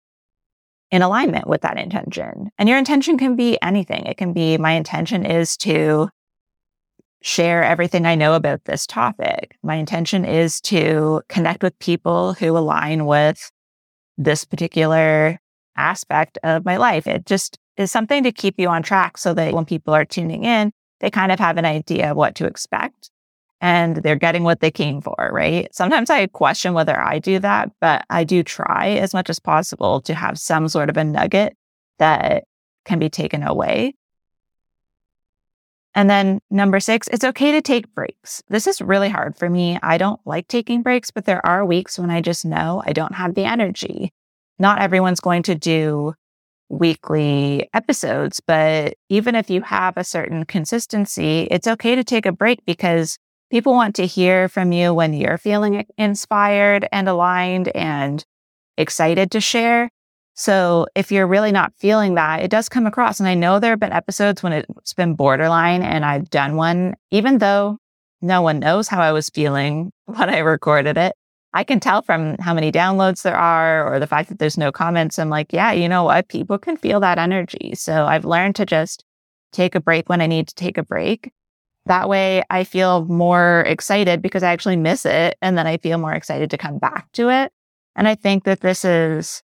in 0.91 1.03
alignment 1.03 1.47
with 1.47 1.63
that 1.63 1.79
intention. 1.79 2.51
And 2.59 2.69
your 2.69 2.79
intention 2.79 3.19
can 3.19 3.37
be 3.37 3.59
anything. 3.61 4.07
It 4.07 4.17
can 4.17 4.33
be 4.33 4.57
my 4.57 4.73
intention 4.73 5.27
is 5.27 5.57
to 5.59 6.09
share 7.21 7.63
everything 7.63 8.07
I 8.07 8.15
know 8.15 8.35
about 8.35 8.65
this 8.65 8.87
topic. 8.87 9.57
My 9.63 9.75
intention 9.75 10.25
is 10.25 10.61
to 10.63 11.23
connect 11.29 11.63
with 11.63 11.79
people 11.79 12.35
who 12.35 12.57
align 12.57 13.07
with 13.07 13.51
this 14.17 14.45
particular 14.45 15.39
aspect 15.77 16.39
of 16.43 16.65
my 16.65 16.77
life. 16.77 17.07
It 17.07 17.27
just 17.27 17.59
is 17.77 17.91
something 17.91 18.23
to 18.23 18.33
keep 18.33 18.55
you 18.59 18.69
on 18.69 18.83
track 18.83 19.19
so 19.19 19.35
that 19.35 19.53
when 19.53 19.65
people 19.65 19.95
are 19.95 20.05
tuning 20.05 20.45
in, 20.45 20.73
they 21.01 21.11
kind 21.11 21.31
of 21.31 21.39
have 21.39 21.57
an 21.57 21.65
idea 21.65 22.11
of 22.11 22.17
what 22.17 22.35
to 22.37 22.47
expect 22.47 23.11
and 23.61 23.97
they're 23.97 24.17
getting 24.17 24.45
what 24.45 24.61
they 24.61 24.71
came 24.71 25.01
for, 25.01 25.31
right? 25.33 25.73
Sometimes 25.75 26.11
I 26.11 26.27
question 26.27 26.75
whether 26.75 26.99
I 26.99 27.19
do 27.19 27.39
that, 27.41 27.71
but 27.81 28.05
I 28.11 28.25
do 28.25 28.43
try 28.43 28.91
as 28.91 29.13
much 29.13 29.29
as 29.29 29.39
possible 29.39 30.01
to 30.03 30.15
have 30.15 30.39
some 30.39 30.69
sort 30.69 30.91
of 30.91 30.97
a 30.97 31.05
nugget 31.05 31.57
that 31.99 32.45
can 32.85 32.99
be 32.99 33.11
taken 33.11 33.43
away 33.43 33.95
and 35.99 36.09
then 36.09 36.41
number 36.49 36.79
six, 36.79 37.09
it's 37.09 37.25
okay 37.25 37.51
to 37.51 37.61
take 37.61 37.93
breaks. 37.93 38.41
This 38.49 38.69
is 38.69 38.81
really 38.81 39.09
hard 39.09 39.37
for 39.37 39.51
me. 39.51 39.81
I 39.83 39.99
don't 39.99 40.21
like 40.25 40.47
taking 40.47 40.81
breaks, 40.81 41.11
but 41.11 41.25
there 41.25 41.45
are 41.45 41.67
weeks 41.67 41.99
when 41.99 42.09
I 42.09 42.21
just 42.21 42.45
know 42.45 42.85
I 42.87 42.93
don't 42.93 43.17
have 43.17 43.35
the 43.35 43.45
energy. 43.45 44.13
Not 44.61 44.81
everyone's 44.81 45.19
going 45.19 45.43
to 45.43 45.57
do 45.57 46.15
weekly 46.69 47.69
episodes, 47.75 48.41
but 48.47 48.95
even 49.09 49.35
if 49.35 49.51
you 49.51 49.63
have 49.63 49.97
a 49.97 50.05
certain 50.05 50.45
consistency, 50.45 51.49
it's 51.51 51.67
okay 51.67 51.97
to 51.97 52.05
take 52.05 52.27
a 52.27 52.33
break 52.33 52.65
because 52.65 53.19
people 53.51 53.73
want 53.73 53.95
to 53.97 54.07
hear 54.07 54.49
from 54.49 54.73
you 54.73 54.93
when 54.95 55.13
you're 55.13 55.39
feeling 55.39 55.85
inspired 55.97 56.87
and 56.93 57.09
aligned 57.09 57.69
and 57.69 58.25
excited 58.77 59.31
to 59.33 59.41
share. 59.41 59.91
So 60.35 60.87
if 60.95 61.11
you're 61.11 61.27
really 61.27 61.51
not 61.51 61.75
feeling 61.75 62.15
that, 62.15 62.43
it 62.43 62.51
does 62.51 62.69
come 62.69 62.87
across. 62.87 63.19
And 63.19 63.29
I 63.29 63.35
know 63.35 63.59
there 63.59 63.73
have 63.73 63.81
been 63.81 63.93
episodes 63.93 64.43
when 64.43 64.53
it's 64.53 64.95
been 64.95 65.15
borderline 65.15 65.83
and 65.83 66.05
I've 66.05 66.31
done 66.31 66.57
one, 66.57 66.95
even 67.11 67.39
though 67.39 67.79
no 68.21 68.43
one 68.43 68.61
knows 68.61 68.89
how 68.89 69.01
I 69.01 69.13
was 69.13 69.29
feeling 69.31 69.93
when 70.05 70.31
I 70.31 70.39
recorded 70.39 70.97
it. 70.97 71.15
I 71.55 71.65
can 71.65 71.81
tell 71.81 72.03
from 72.03 72.37
how 72.39 72.53
many 72.53 72.71
downloads 72.71 73.23
there 73.23 73.37
are 73.37 73.93
or 73.93 73.99
the 73.99 74.07
fact 74.07 74.29
that 74.29 74.39
there's 74.39 74.59
no 74.59 74.71
comments. 74.71 75.19
I'm 75.19 75.31
like, 75.31 75.53
yeah, 75.53 75.73
you 75.73 75.89
know 75.89 76.05
what? 76.05 76.29
People 76.29 76.59
can 76.59 76.77
feel 76.77 77.01
that 77.01 77.19
energy. 77.19 77.73
So 77.75 78.05
I've 78.05 78.27
learned 78.27 78.55
to 78.57 78.67
just 78.67 79.03
take 79.51 79.75
a 79.75 79.81
break 79.81 80.09
when 80.09 80.21
I 80.21 80.27
need 80.27 80.49
to 80.49 80.55
take 80.55 80.77
a 80.77 80.83
break. 80.83 81.33
That 81.89 82.09
way 82.09 82.43
I 82.51 82.65
feel 82.65 83.07
more 83.07 83.65
excited 83.67 84.21
because 84.21 84.43
I 84.43 84.53
actually 84.53 84.77
miss 84.77 85.07
it. 85.07 85.37
And 85.41 85.57
then 85.57 85.67
I 85.67 85.79
feel 85.79 85.97
more 85.97 86.13
excited 86.13 86.51
to 86.51 86.59
come 86.59 86.79
back 86.79 87.11
to 87.13 87.31
it. 87.31 87.51
And 87.97 88.07
I 88.07 88.15
think 88.15 88.45
that 88.45 88.61
this 88.61 88.85
is 88.85 89.43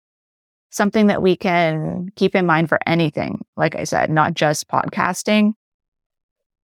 something 0.70 1.06
that 1.06 1.22
we 1.22 1.36
can 1.36 2.10
keep 2.16 2.34
in 2.34 2.44
mind 2.44 2.68
for 2.68 2.78
anything. 2.86 3.44
Like 3.56 3.74
I 3.74 3.84
said, 3.84 4.10
not 4.10 4.34
just 4.34 4.68
podcasting. 4.68 5.54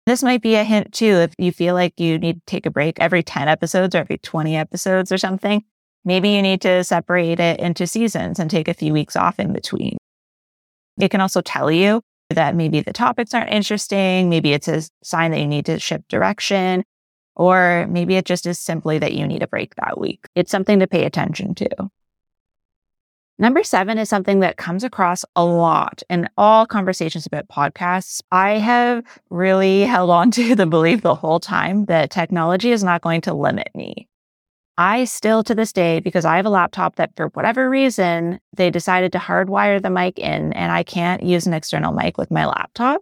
This 0.07 0.23
might 0.23 0.41
be 0.41 0.55
a 0.55 0.63
hint 0.63 0.91
too. 0.91 1.05
If 1.05 1.35
you 1.37 1.51
feel 1.51 1.75
like 1.75 1.99
you 1.99 2.17
need 2.17 2.37
to 2.37 2.45
take 2.47 2.65
a 2.65 2.71
break 2.71 2.99
every 2.99 3.21
10 3.21 3.47
episodes 3.47 3.93
or 3.93 3.99
every 3.99 4.17
20 4.17 4.57
episodes 4.57 5.11
or 5.11 5.19
something, 5.19 5.63
maybe 6.03 6.29
you 6.29 6.41
need 6.41 6.61
to 6.61 6.83
separate 6.83 7.39
it 7.39 7.59
into 7.59 7.85
seasons 7.85 8.39
and 8.39 8.49
take 8.49 8.67
a 8.67 8.73
few 8.73 8.91
weeks 8.91 9.15
off 9.15 9.39
in 9.39 9.53
between. 9.53 9.97
It 10.99 11.11
can 11.11 11.21
also 11.21 11.41
tell 11.41 11.69
you 11.69 12.01
that 12.29 12.55
maybe 12.55 12.81
the 12.81 12.93
topics 12.93 13.33
aren't 13.33 13.51
interesting. 13.51 14.29
Maybe 14.29 14.53
it's 14.53 14.67
a 14.67 14.83
sign 15.03 15.31
that 15.31 15.39
you 15.39 15.47
need 15.47 15.65
to 15.65 15.79
shift 15.79 16.07
direction, 16.09 16.83
or 17.35 17.87
maybe 17.89 18.15
it 18.15 18.25
just 18.25 18.45
is 18.45 18.59
simply 18.59 18.99
that 18.99 19.13
you 19.13 19.25
need 19.25 19.43
a 19.43 19.47
break 19.47 19.75
that 19.75 19.99
week. 19.99 20.27
It's 20.35 20.51
something 20.51 20.79
to 20.79 20.87
pay 20.87 21.05
attention 21.05 21.55
to. 21.55 21.69
Number 23.41 23.63
seven 23.63 23.97
is 23.97 24.09
something 24.09 24.41
that 24.41 24.57
comes 24.57 24.83
across 24.83 25.23
a 25.35 25.45
lot 25.45 26.03
in 26.09 26.27
all 26.37 26.65
conversations 26.65 27.25
about 27.25 27.47
podcasts. 27.47 28.21
I 28.33 28.57
have 28.57 29.03
really 29.29 29.81
held 29.81 30.09
on 30.09 30.29
to 30.31 30.55
the 30.55 30.65
belief 30.65 31.01
the 31.01 31.15
whole 31.15 31.39
time 31.39 31.85
that 31.85 32.11
technology 32.11 32.71
is 32.71 32.83
not 32.83 33.01
going 33.01 33.21
to 33.21 33.33
limit 33.33 33.69
me. 33.73 34.09
I 34.79 35.03
still 35.03 35.43
to 35.43 35.53
this 35.53 35.73
day, 35.73 35.99
because 35.99 36.23
I 36.23 36.37
have 36.37 36.45
a 36.45 36.49
laptop 36.49 36.95
that 36.95 37.11
for 37.17 37.27
whatever 37.33 37.69
reason, 37.69 38.39
they 38.55 38.71
decided 38.71 39.11
to 39.11 39.17
hardwire 39.17 39.81
the 39.81 39.89
mic 39.89 40.17
in 40.17 40.53
and 40.53 40.71
I 40.71 40.83
can't 40.83 41.21
use 41.21 41.45
an 41.45 41.53
external 41.53 41.91
mic 41.91 42.17
with 42.17 42.31
my 42.31 42.45
laptop 42.45 43.01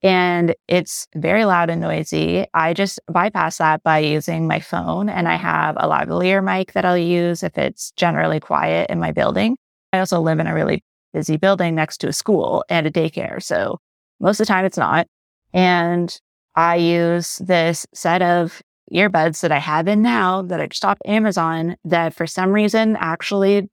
and 0.00 0.54
it's 0.68 1.08
very 1.16 1.44
loud 1.44 1.70
and 1.70 1.80
noisy. 1.80 2.46
I 2.54 2.72
just 2.72 3.00
bypass 3.08 3.58
that 3.58 3.82
by 3.82 3.98
using 3.98 4.46
my 4.46 4.60
phone 4.60 5.08
and 5.08 5.26
I 5.26 5.34
have 5.34 5.74
a 5.76 5.88
lavalier 5.88 6.40
mic 6.40 6.72
that 6.74 6.84
I'll 6.84 6.96
use 6.96 7.42
if 7.42 7.58
it's 7.58 7.90
generally 7.96 8.38
quiet 8.38 8.88
in 8.88 9.00
my 9.00 9.10
building. 9.10 9.56
I 9.92 9.98
also 9.98 10.20
live 10.20 10.38
in 10.38 10.46
a 10.46 10.54
really 10.54 10.84
busy 11.12 11.36
building 11.36 11.74
next 11.74 11.96
to 11.98 12.08
a 12.08 12.12
school 12.12 12.64
and 12.68 12.86
a 12.86 12.92
daycare. 12.92 13.42
So 13.42 13.80
most 14.20 14.38
of 14.38 14.46
the 14.46 14.52
time 14.52 14.64
it's 14.64 14.78
not. 14.78 15.08
And 15.52 16.16
I 16.54 16.76
use 16.76 17.38
this 17.38 17.86
set 17.92 18.22
of 18.22 18.62
earbuds 18.92 19.40
that 19.40 19.52
I 19.52 19.58
have 19.58 19.88
in 19.88 20.02
now 20.02 20.42
that 20.42 20.60
I 20.60 20.66
just 20.66 20.84
off 20.84 20.98
Amazon 21.04 21.76
that 21.84 22.14
for 22.14 22.26
some 22.26 22.52
reason 22.52 22.96
actually 22.98 23.68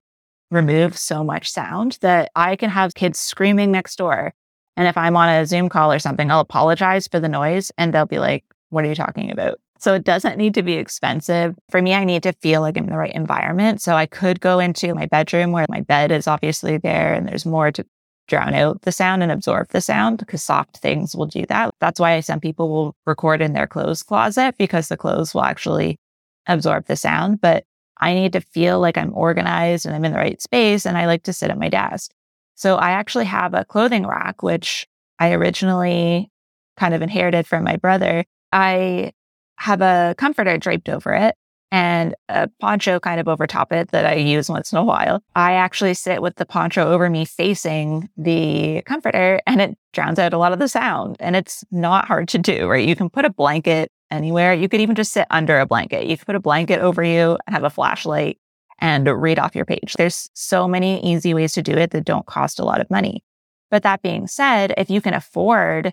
remove 0.50 0.96
so 0.96 1.24
much 1.24 1.50
sound 1.50 1.98
that 2.00 2.30
I 2.34 2.56
can 2.56 2.70
have 2.70 2.94
kids 2.94 3.18
screaming 3.18 3.72
next 3.72 3.96
door 3.96 4.34
and 4.76 4.88
if 4.88 4.96
I'm 4.96 5.16
on 5.16 5.28
a 5.28 5.46
Zoom 5.46 5.68
call 5.68 5.92
or 5.92 5.98
something, 5.98 6.30
I'll 6.30 6.40
apologize 6.40 7.06
for 7.06 7.20
the 7.20 7.28
noise 7.28 7.70
and 7.78 7.92
they'll 7.92 8.06
be 8.06 8.18
like, 8.18 8.44
what 8.70 8.84
are 8.84 8.88
you 8.88 8.94
talking 8.94 9.30
about? 9.30 9.58
So 9.78 9.94
it 9.94 10.04
doesn't 10.04 10.38
need 10.38 10.54
to 10.54 10.62
be 10.62 10.74
expensive. 10.74 11.56
For 11.70 11.80
me, 11.82 11.94
I 11.94 12.04
need 12.04 12.22
to 12.22 12.32
feel 12.32 12.60
like 12.60 12.76
I'm 12.76 12.84
in 12.84 12.90
the 12.90 12.96
right 12.96 13.14
environment. 13.14 13.82
So 13.82 13.94
I 13.94 14.06
could 14.06 14.40
go 14.40 14.58
into 14.58 14.94
my 14.94 15.06
bedroom 15.06 15.52
where 15.52 15.66
my 15.68 15.82
bed 15.82 16.10
is 16.10 16.26
obviously 16.26 16.78
there 16.78 17.12
and 17.12 17.28
there's 17.28 17.44
more 17.44 17.70
to 17.72 17.84
drown 18.26 18.54
out 18.54 18.82
the 18.82 18.92
sound 18.92 19.22
and 19.22 19.30
absorb 19.30 19.68
the 19.68 19.80
sound 19.80 20.18
because 20.18 20.42
soft 20.42 20.78
things 20.78 21.14
will 21.14 21.26
do 21.26 21.44
that. 21.46 21.74
That's 21.80 22.00
why 22.00 22.20
some 22.20 22.40
people 22.40 22.68
will 22.68 22.96
record 23.06 23.42
in 23.42 23.52
their 23.52 23.66
clothes 23.66 24.02
closet 24.02 24.56
because 24.58 24.88
the 24.88 24.96
clothes 24.96 25.34
will 25.34 25.44
actually 25.44 25.98
absorb 26.46 26.86
the 26.86 26.96
sound. 26.96 27.40
But 27.40 27.64
I 28.00 28.14
need 28.14 28.32
to 28.32 28.40
feel 28.40 28.80
like 28.80 28.98
I'm 28.98 29.14
organized 29.14 29.86
and 29.86 29.94
I'm 29.94 30.04
in 30.04 30.12
the 30.12 30.18
right 30.18 30.40
space. 30.40 30.86
And 30.86 30.96
I 30.96 31.06
like 31.06 31.22
to 31.24 31.32
sit 31.32 31.50
at 31.50 31.58
my 31.58 31.68
desk. 31.68 32.12
So 32.54 32.76
I 32.76 32.90
actually 32.90 33.26
have 33.26 33.54
a 33.54 33.64
clothing 33.64 34.06
rack, 34.06 34.42
which 34.42 34.86
I 35.18 35.32
originally 35.32 36.30
kind 36.76 36.94
of 36.94 37.02
inherited 37.02 37.46
from 37.46 37.64
my 37.64 37.76
brother. 37.76 38.24
I 38.52 39.12
have 39.58 39.80
a 39.80 40.14
comforter 40.18 40.58
draped 40.58 40.88
over 40.88 41.12
it 41.12 41.36
and 41.74 42.14
a 42.28 42.48
poncho 42.60 43.00
kind 43.00 43.18
of 43.18 43.26
over 43.26 43.48
top 43.48 43.72
it 43.72 43.90
that 43.90 44.06
I 44.06 44.14
use 44.14 44.48
once 44.48 44.70
in 44.70 44.78
a 44.78 44.84
while. 44.84 45.24
I 45.34 45.54
actually 45.54 45.94
sit 45.94 46.22
with 46.22 46.36
the 46.36 46.46
poncho 46.46 46.88
over 46.88 47.10
me 47.10 47.24
facing 47.24 48.08
the 48.16 48.82
comforter 48.82 49.40
and 49.44 49.60
it 49.60 49.76
drowns 49.92 50.20
out 50.20 50.32
a 50.32 50.38
lot 50.38 50.52
of 50.52 50.60
the 50.60 50.68
sound. 50.68 51.16
And 51.18 51.34
it's 51.34 51.64
not 51.72 52.06
hard 52.06 52.28
to 52.28 52.38
do, 52.38 52.68
right? 52.68 52.86
You 52.86 52.94
can 52.94 53.10
put 53.10 53.24
a 53.24 53.30
blanket 53.30 53.90
anywhere. 54.12 54.54
You 54.54 54.68
could 54.68 54.82
even 54.82 54.94
just 54.94 55.12
sit 55.12 55.26
under 55.30 55.58
a 55.58 55.66
blanket. 55.66 56.06
You 56.06 56.16
could 56.16 56.26
put 56.26 56.36
a 56.36 56.40
blanket 56.40 56.78
over 56.78 57.02
you, 57.02 57.38
have 57.48 57.64
a 57.64 57.70
flashlight 57.70 58.38
and 58.78 59.08
read 59.08 59.40
off 59.40 59.56
your 59.56 59.64
page. 59.64 59.94
There's 59.98 60.30
so 60.32 60.68
many 60.68 61.04
easy 61.04 61.34
ways 61.34 61.54
to 61.54 61.62
do 61.62 61.72
it 61.72 61.90
that 61.90 62.04
don't 62.04 62.26
cost 62.26 62.60
a 62.60 62.64
lot 62.64 62.80
of 62.80 62.88
money. 62.88 63.24
But 63.72 63.82
that 63.82 64.00
being 64.00 64.28
said, 64.28 64.74
if 64.76 64.90
you 64.90 65.00
can 65.00 65.14
afford 65.14 65.92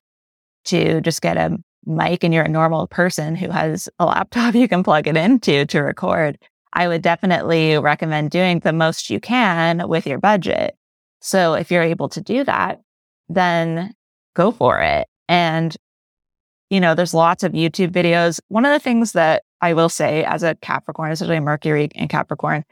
to 0.65 1.01
just 1.01 1.23
get 1.23 1.37
a 1.37 1.57
mic 1.85 2.23
and 2.23 2.33
you're 2.33 2.43
a 2.43 2.49
normal 2.49 2.87
person 2.87 3.35
who 3.35 3.49
has 3.49 3.89
a 3.99 4.05
laptop 4.05 4.55
you 4.55 4.67
can 4.67 4.83
plug 4.83 5.07
it 5.07 5.17
into 5.17 5.65
to 5.65 5.79
record, 5.81 6.37
I 6.73 6.87
would 6.87 7.01
definitely 7.01 7.77
recommend 7.77 8.31
doing 8.31 8.59
the 8.59 8.73
most 8.73 9.09
you 9.09 9.19
can 9.19 9.87
with 9.87 10.07
your 10.07 10.19
budget. 10.19 10.77
So 11.19 11.53
if 11.53 11.71
you're 11.71 11.83
able 11.83 12.09
to 12.09 12.21
do 12.21 12.43
that, 12.45 12.81
then 13.29 13.93
go 14.35 14.51
for 14.51 14.79
it. 14.79 15.07
And, 15.27 15.75
you 16.69 16.79
know, 16.79 16.95
there's 16.95 17.13
lots 17.13 17.43
of 17.43 17.51
YouTube 17.51 17.91
videos. 17.91 18.39
One 18.47 18.65
of 18.65 18.71
the 18.71 18.79
things 18.79 19.11
that 19.13 19.43
I 19.61 19.73
will 19.73 19.89
say 19.89 20.23
as 20.23 20.43
a 20.43 20.55
Capricorn, 20.55 21.11
especially 21.11 21.39
Mercury 21.39 21.89
and 21.95 22.09
Capricorn, 22.09 22.63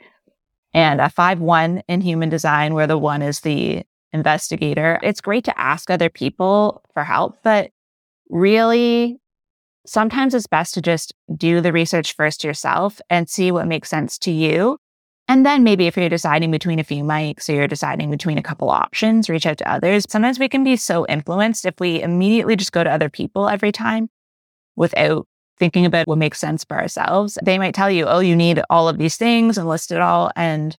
and 0.73 1.01
a 1.01 1.09
5 1.09 1.39
1 1.39 1.83
in 1.87 2.01
human 2.01 2.29
design, 2.29 2.73
where 2.73 2.87
the 2.87 2.97
one 2.97 3.21
is 3.21 3.41
the 3.41 3.83
investigator, 4.13 4.99
it's 5.03 5.21
great 5.21 5.43
to 5.45 5.59
ask 5.59 5.89
other 5.89 6.09
people 6.09 6.81
for 6.93 7.03
help, 7.03 7.37
but 7.43 7.71
really, 8.29 9.19
sometimes 9.85 10.33
it's 10.33 10.47
best 10.47 10.73
to 10.75 10.81
just 10.81 11.13
do 11.35 11.61
the 11.61 11.73
research 11.73 12.15
first 12.15 12.43
yourself 12.43 13.01
and 13.09 13.29
see 13.29 13.51
what 13.51 13.67
makes 13.67 13.89
sense 13.89 14.17
to 14.19 14.31
you. 14.31 14.77
And 15.27 15.45
then 15.45 15.63
maybe 15.63 15.85
if 15.85 15.95
you're 15.95 16.09
deciding 16.09 16.49
between 16.49 16.79
a 16.79 16.83
few 16.83 17.03
mics 17.03 17.47
or 17.49 17.53
you're 17.53 17.67
deciding 17.67 18.09
between 18.09 18.39
a 18.39 18.43
couple 18.43 18.71
options, 18.71 19.29
reach 19.29 19.45
out 19.45 19.59
to 19.59 19.71
others. 19.71 20.05
Sometimes 20.09 20.39
we 20.39 20.49
can 20.49 20.63
be 20.63 20.75
so 20.75 21.05
influenced 21.05 21.65
if 21.65 21.75
we 21.79 22.01
immediately 22.01 22.55
just 22.55 22.71
go 22.71 22.83
to 22.83 22.89
other 22.89 23.09
people 23.09 23.47
every 23.47 23.71
time 23.71 24.09
without 24.75 25.27
thinking 25.59 25.85
about 25.85 26.07
what 26.07 26.17
makes 26.17 26.39
sense 26.39 26.63
for 26.63 26.77
ourselves. 26.77 27.37
They 27.43 27.59
might 27.59 27.75
tell 27.75 27.91
you, 27.91 28.05
oh, 28.05 28.19
you 28.19 28.35
need 28.35 28.61
all 28.71 28.89
of 28.89 28.97
these 28.97 29.17
things 29.17 29.57
and 29.57 29.67
list 29.67 29.91
it 29.91 30.01
all. 30.01 30.31
And 30.35 30.75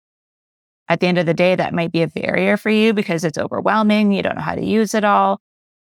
at 0.88 0.98
the 0.98 1.06
end 1.06 1.18
of 1.18 1.26
the 1.26 1.34
day, 1.34 1.54
that 1.54 1.72
might 1.72 1.92
be 1.92 2.02
a 2.02 2.08
barrier 2.08 2.56
for 2.56 2.70
you 2.70 2.92
because 2.92 3.22
it's 3.22 3.38
overwhelming. 3.38 4.10
You 4.10 4.22
don't 4.22 4.34
know 4.34 4.42
how 4.42 4.56
to 4.56 4.64
use 4.64 4.94
it 4.94 5.04
all. 5.04 5.40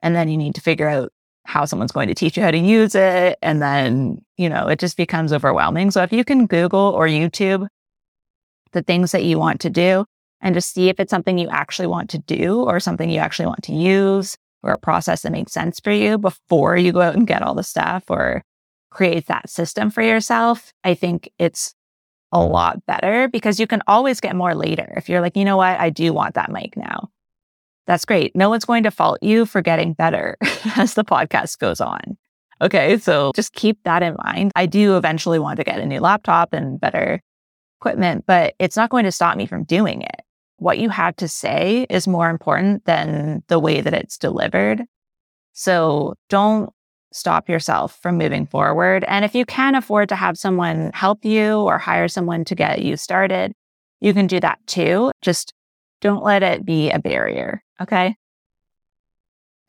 And 0.02 0.14
then 0.14 0.28
you 0.28 0.36
need 0.36 0.56
to 0.56 0.62
figure 0.62 0.90
out 0.90 1.14
how 1.46 1.66
someone's 1.66 1.92
going 1.92 2.08
to 2.08 2.14
teach 2.14 2.38
you 2.38 2.44
how 2.44 2.52
to 2.52 2.58
use 2.58 2.96
it. 2.96 3.38
And 3.42 3.62
then, 3.62 4.24
you 4.38 4.50
know, 4.50 4.68
it 4.68 4.80
just 4.80 4.98
becomes 4.98 5.34
overwhelming. 5.34 5.92
So 5.92 6.02
if 6.04 6.14
you 6.14 6.24
can 6.24 6.46
Google 6.46 6.80
or 6.80 7.08
YouTube 7.08 7.68
the 8.74 8.82
things 8.82 9.12
that 9.12 9.24
you 9.24 9.38
want 9.38 9.60
to 9.62 9.70
do 9.70 10.06
and 10.40 10.56
just 10.56 10.74
see 10.74 10.90
if 10.90 11.00
it's 11.00 11.10
something 11.10 11.38
you 11.38 11.50
actually 11.50 11.88
want 11.88 12.10
to 12.12 12.18
do 12.20 12.64
or 12.64 12.80
something 12.80 13.10
you 13.10 13.20
actually 13.20 13.46
want 13.46 13.64
to 13.64 13.74
use 13.74 14.38
or 14.64 14.72
a 14.72 14.78
process 14.78 15.24
that 15.24 15.32
makes 15.32 15.52
sense 15.52 15.80
for 15.80 15.92
you 15.92 16.18
before 16.18 16.78
you 16.78 16.92
go 16.92 17.02
out 17.02 17.16
and 17.16 17.28
get 17.28 17.42
all 17.42 17.56
the 17.56 17.64
stuff 17.64 18.04
or 18.08 18.44
create 18.90 19.28
that 19.28 19.50
system 19.50 19.90
for 19.90 20.02
yourself, 20.02 20.72
I 20.84 20.94
think 20.94 21.30
it's 21.38 21.74
a 22.32 22.40
lot 22.40 22.86
better 22.86 23.28
because 23.28 23.60
you 23.60 23.68
can 23.68 23.82
always 23.88 24.22
get 24.22 24.36
more 24.36 24.56
later. 24.56 24.94
If 24.96 25.10
you're 25.10 25.22
like, 25.22 25.36
you 25.36 25.44
know 25.44 25.58
what, 25.58 25.80
I 25.80 25.90
do 25.90 26.14
want 26.14 26.36
that 26.36 26.52
mic 26.52 26.78
now 26.78 27.10
that's 27.92 28.06
great. 28.06 28.34
No 28.38 28.50
one's 28.50 28.64
going 28.64 28.84
to 28.84 28.92
fault 28.92 29.20
you 29.22 29.46
for 29.46 29.62
getting 29.62 29.92
better 29.92 30.38
as 30.78 30.94
the 30.94 31.04
podcast 31.04 31.60
goes 31.60 31.82
on. 31.82 32.18
Okay. 32.62 32.98
So 32.98 33.34
just 33.36 33.52
keep 33.52 33.84
that 33.84 34.02
in 34.02 34.16
mind. 34.24 34.54
I 34.56 34.66
do 34.66 34.96
eventually 34.96 35.40
want 35.40 35.58
to 35.58 35.66
get 35.66 35.78
a 35.78 35.86
new 35.86 36.00
laptop 36.00 36.54
and 36.54 36.80
better 36.80 37.20
equipment, 37.82 38.24
but 38.26 38.54
it's 38.60 38.78
not 38.78 38.92
going 38.92 39.04
to 39.04 39.12
stop 39.12 39.36
me 39.36 39.46
from 39.46 39.66
doing 39.66 40.04
it. 40.04 40.22
What 40.56 40.78
you 40.78 40.88
have 40.88 41.18
to 41.18 41.28
say 41.28 41.86
is 41.90 42.08
more 42.08 42.30
important 42.30 42.86
than 42.86 43.44
the 43.50 43.60
way 43.60 43.82
that 43.82 43.94
it's 43.94 44.18
delivered. 44.18 44.84
So 45.52 46.14
don't 46.30 46.70
stop 47.12 47.50
yourself 47.50 48.00
from 48.02 48.18
moving 48.18 48.46
forward. 48.46 49.04
And 49.06 49.26
if 49.26 49.36
you 49.36 49.46
can 49.46 49.76
afford 49.76 50.08
to 50.10 50.16
have 50.16 50.38
someone 50.38 50.92
help 50.94 51.26
you 51.26 51.56
or 51.56 51.78
hire 51.78 52.08
someone 52.08 52.46
to 52.46 52.56
get 52.56 52.84
you 52.84 52.96
started, 52.96 53.52
you 54.00 54.14
can 54.14 54.28
do 54.28 54.40
that 54.40 54.60
too. 54.66 55.12
Just 55.22 55.54
don't 56.02 56.24
let 56.24 56.44
it 56.44 56.66
be 56.66 56.92
a 56.92 57.00
barrier. 57.00 57.64
Okay. 57.80 58.16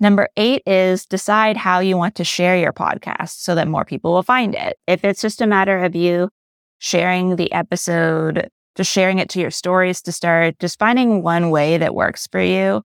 Number 0.00 0.28
eight 0.36 0.62
is 0.66 1.06
decide 1.06 1.56
how 1.56 1.78
you 1.78 1.96
want 1.96 2.16
to 2.16 2.24
share 2.24 2.56
your 2.56 2.72
podcast 2.72 3.36
so 3.40 3.54
that 3.54 3.68
more 3.68 3.84
people 3.84 4.12
will 4.12 4.24
find 4.24 4.54
it. 4.54 4.76
If 4.88 5.04
it's 5.04 5.22
just 5.22 5.40
a 5.40 5.46
matter 5.46 5.84
of 5.84 5.94
you 5.94 6.28
sharing 6.78 7.36
the 7.36 7.52
episode, 7.52 8.48
just 8.74 8.90
sharing 8.90 9.20
it 9.20 9.28
to 9.30 9.40
your 9.40 9.52
stories 9.52 10.02
to 10.02 10.10
start, 10.12 10.58
just 10.58 10.78
finding 10.78 11.22
one 11.22 11.50
way 11.50 11.78
that 11.78 11.94
works 11.94 12.26
for 12.26 12.40
you. 12.40 12.82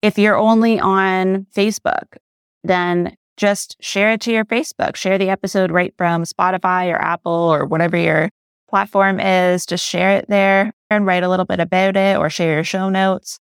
If 0.00 0.18
you're 0.18 0.38
only 0.38 0.80
on 0.80 1.46
Facebook, 1.54 2.16
then 2.64 3.14
just 3.36 3.76
share 3.80 4.12
it 4.12 4.20
to 4.22 4.32
your 4.32 4.44
Facebook. 4.44 4.96
Share 4.96 5.18
the 5.18 5.28
episode 5.28 5.70
right 5.70 5.92
from 5.98 6.24
Spotify 6.24 6.92
or 6.92 6.96
Apple 6.96 7.32
or 7.32 7.66
whatever 7.66 7.96
your 7.96 8.30
platform 8.68 9.20
is. 9.20 9.66
Just 9.66 9.86
share 9.86 10.16
it 10.16 10.26
there 10.28 10.72
and 10.90 11.06
write 11.06 11.22
a 11.22 11.28
little 11.28 11.44
bit 11.46 11.60
about 11.60 11.96
it 11.96 12.16
or 12.16 12.30
share 12.30 12.54
your 12.54 12.64
show 12.64 12.88
notes. 12.88 13.38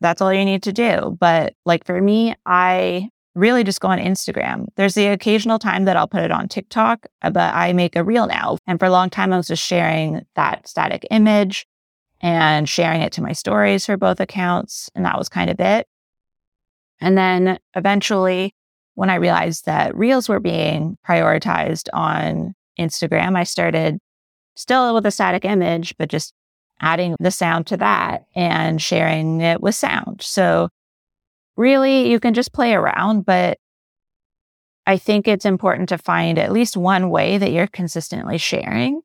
That's 0.00 0.20
all 0.20 0.32
you 0.32 0.44
need 0.44 0.62
to 0.64 0.72
do. 0.72 1.16
But 1.18 1.54
like 1.64 1.84
for 1.84 2.00
me, 2.00 2.34
I 2.46 3.08
really 3.34 3.64
just 3.64 3.80
go 3.80 3.88
on 3.88 3.98
Instagram. 3.98 4.66
There's 4.76 4.94
the 4.94 5.08
occasional 5.08 5.58
time 5.58 5.84
that 5.86 5.96
I'll 5.96 6.08
put 6.08 6.22
it 6.22 6.30
on 6.30 6.48
TikTok, 6.48 7.06
uh, 7.22 7.30
but 7.30 7.54
I 7.54 7.72
make 7.72 7.96
a 7.96 8.04
reel 8.04 8.26
now. 8.26 8.58
And 8.66 8.78
for 8.78 8.86
a 8.86 8.90
long 8.90 9.10
time, 9.10 9.32
I 9.32 9.36
was 9.36 9.48
just 9.48 9.64
sharing 9.64 10.22
that 10.36 10.68
static 10.68 11.06
image 11.10 11.66
and 12.20 12.68
sharing 12.68 13.02
it 13.02 13.12
to 13.14 13.22
my 13.22 13.32
stories 13.32 13.86
for 13.86 13.96
both 13.96 14.20
accounts. 14.20 14.88
And 14.94 15.04
that 15.04 15.18
was 15.18 15.28
kind 15.28 15.50
of 15.50 15.58
it. 15.58 15.86
And 17.00 17.18
then 17.18 17.58
eventually, 17.74 18.54
when 18.94 19.10
I 19.10 19.16
realized 19.16 19.66
that 19.66 19.96
reels 19.96 20.28
were 20.28 20.40
being 20.40 20.96
prioritized 21.06 21.88
on 21.92 22.54
Instagram, 22.78 23.36
I 23.36 23.44
started 23.44 23.98
still 24.54 24.94
with 24.94 25.06
a 25.06 25.10
static 25.10 25.44
image, 25.44 25.94
but 25.98 26.08
just 26.08 26.34
adding 26.80 27.16
the 27.20 27.30
sound 27.30 27.66
to 27.68 27.76
that 27.76 28.24
and 28.34 28.80
sharing 28.80 29.40
it 29.40 29.60
with 29.60 29.74
sound. 29.74 30.22
So 30.22 30.68
really 31.56 32.10
you 32.10 32.20
can 32.20 32.34
just 32.34 32.52
play 32.52 32.74
around, 32.74 33.24
but 33.24 33.58
I 34.86 34.98
think 34.98 35.26
it's 35.26 35.46
important 35.46 35.88
to 35.90 35.98
find 35.98 36.38
at 36.38 36.52
least 36.52 36.76
one 36.76 37.10
way 37.10 37.38
that 37.38 37.52
you're 37.52 37.66
consistently 37.66 38.38
sharing. 38.38 39.00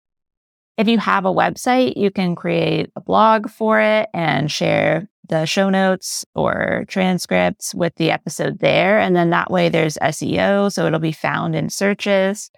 If 0.77 0.88
you 0.88 0.97
have 0.97 1.25
a 1.25 1.33
website, 1.33 1.97
you 1.97 2.12
can 2.12 2.35
create 2.35 2.89
a 2.95 3.01
blog 3.01 3.49
for 3.49 3.79
it 3.79 4.09
and 4.13 4.51
share 4.51 5.09
the 5.27 5.45
show 5.45 5.69
notes 5.69 6.25
or 6.35 6.85
transcripts 6.88 7.73
with 7.75 7.93
the 7.95 8.12
episode 8.12 8.59
there. 8.59 8.99
And 8.99 9.15
then 9.15 9.29
that 9.29 9.51
way 9.51 9.69
there's 9.69 9.97
SEO, 10.01 10.71
so 10.71 10.85
it'll 10.85 10.99
be 10.99 11.12
found 11.12 11.55
in 11.55 11.69
searches. 11.69 12.49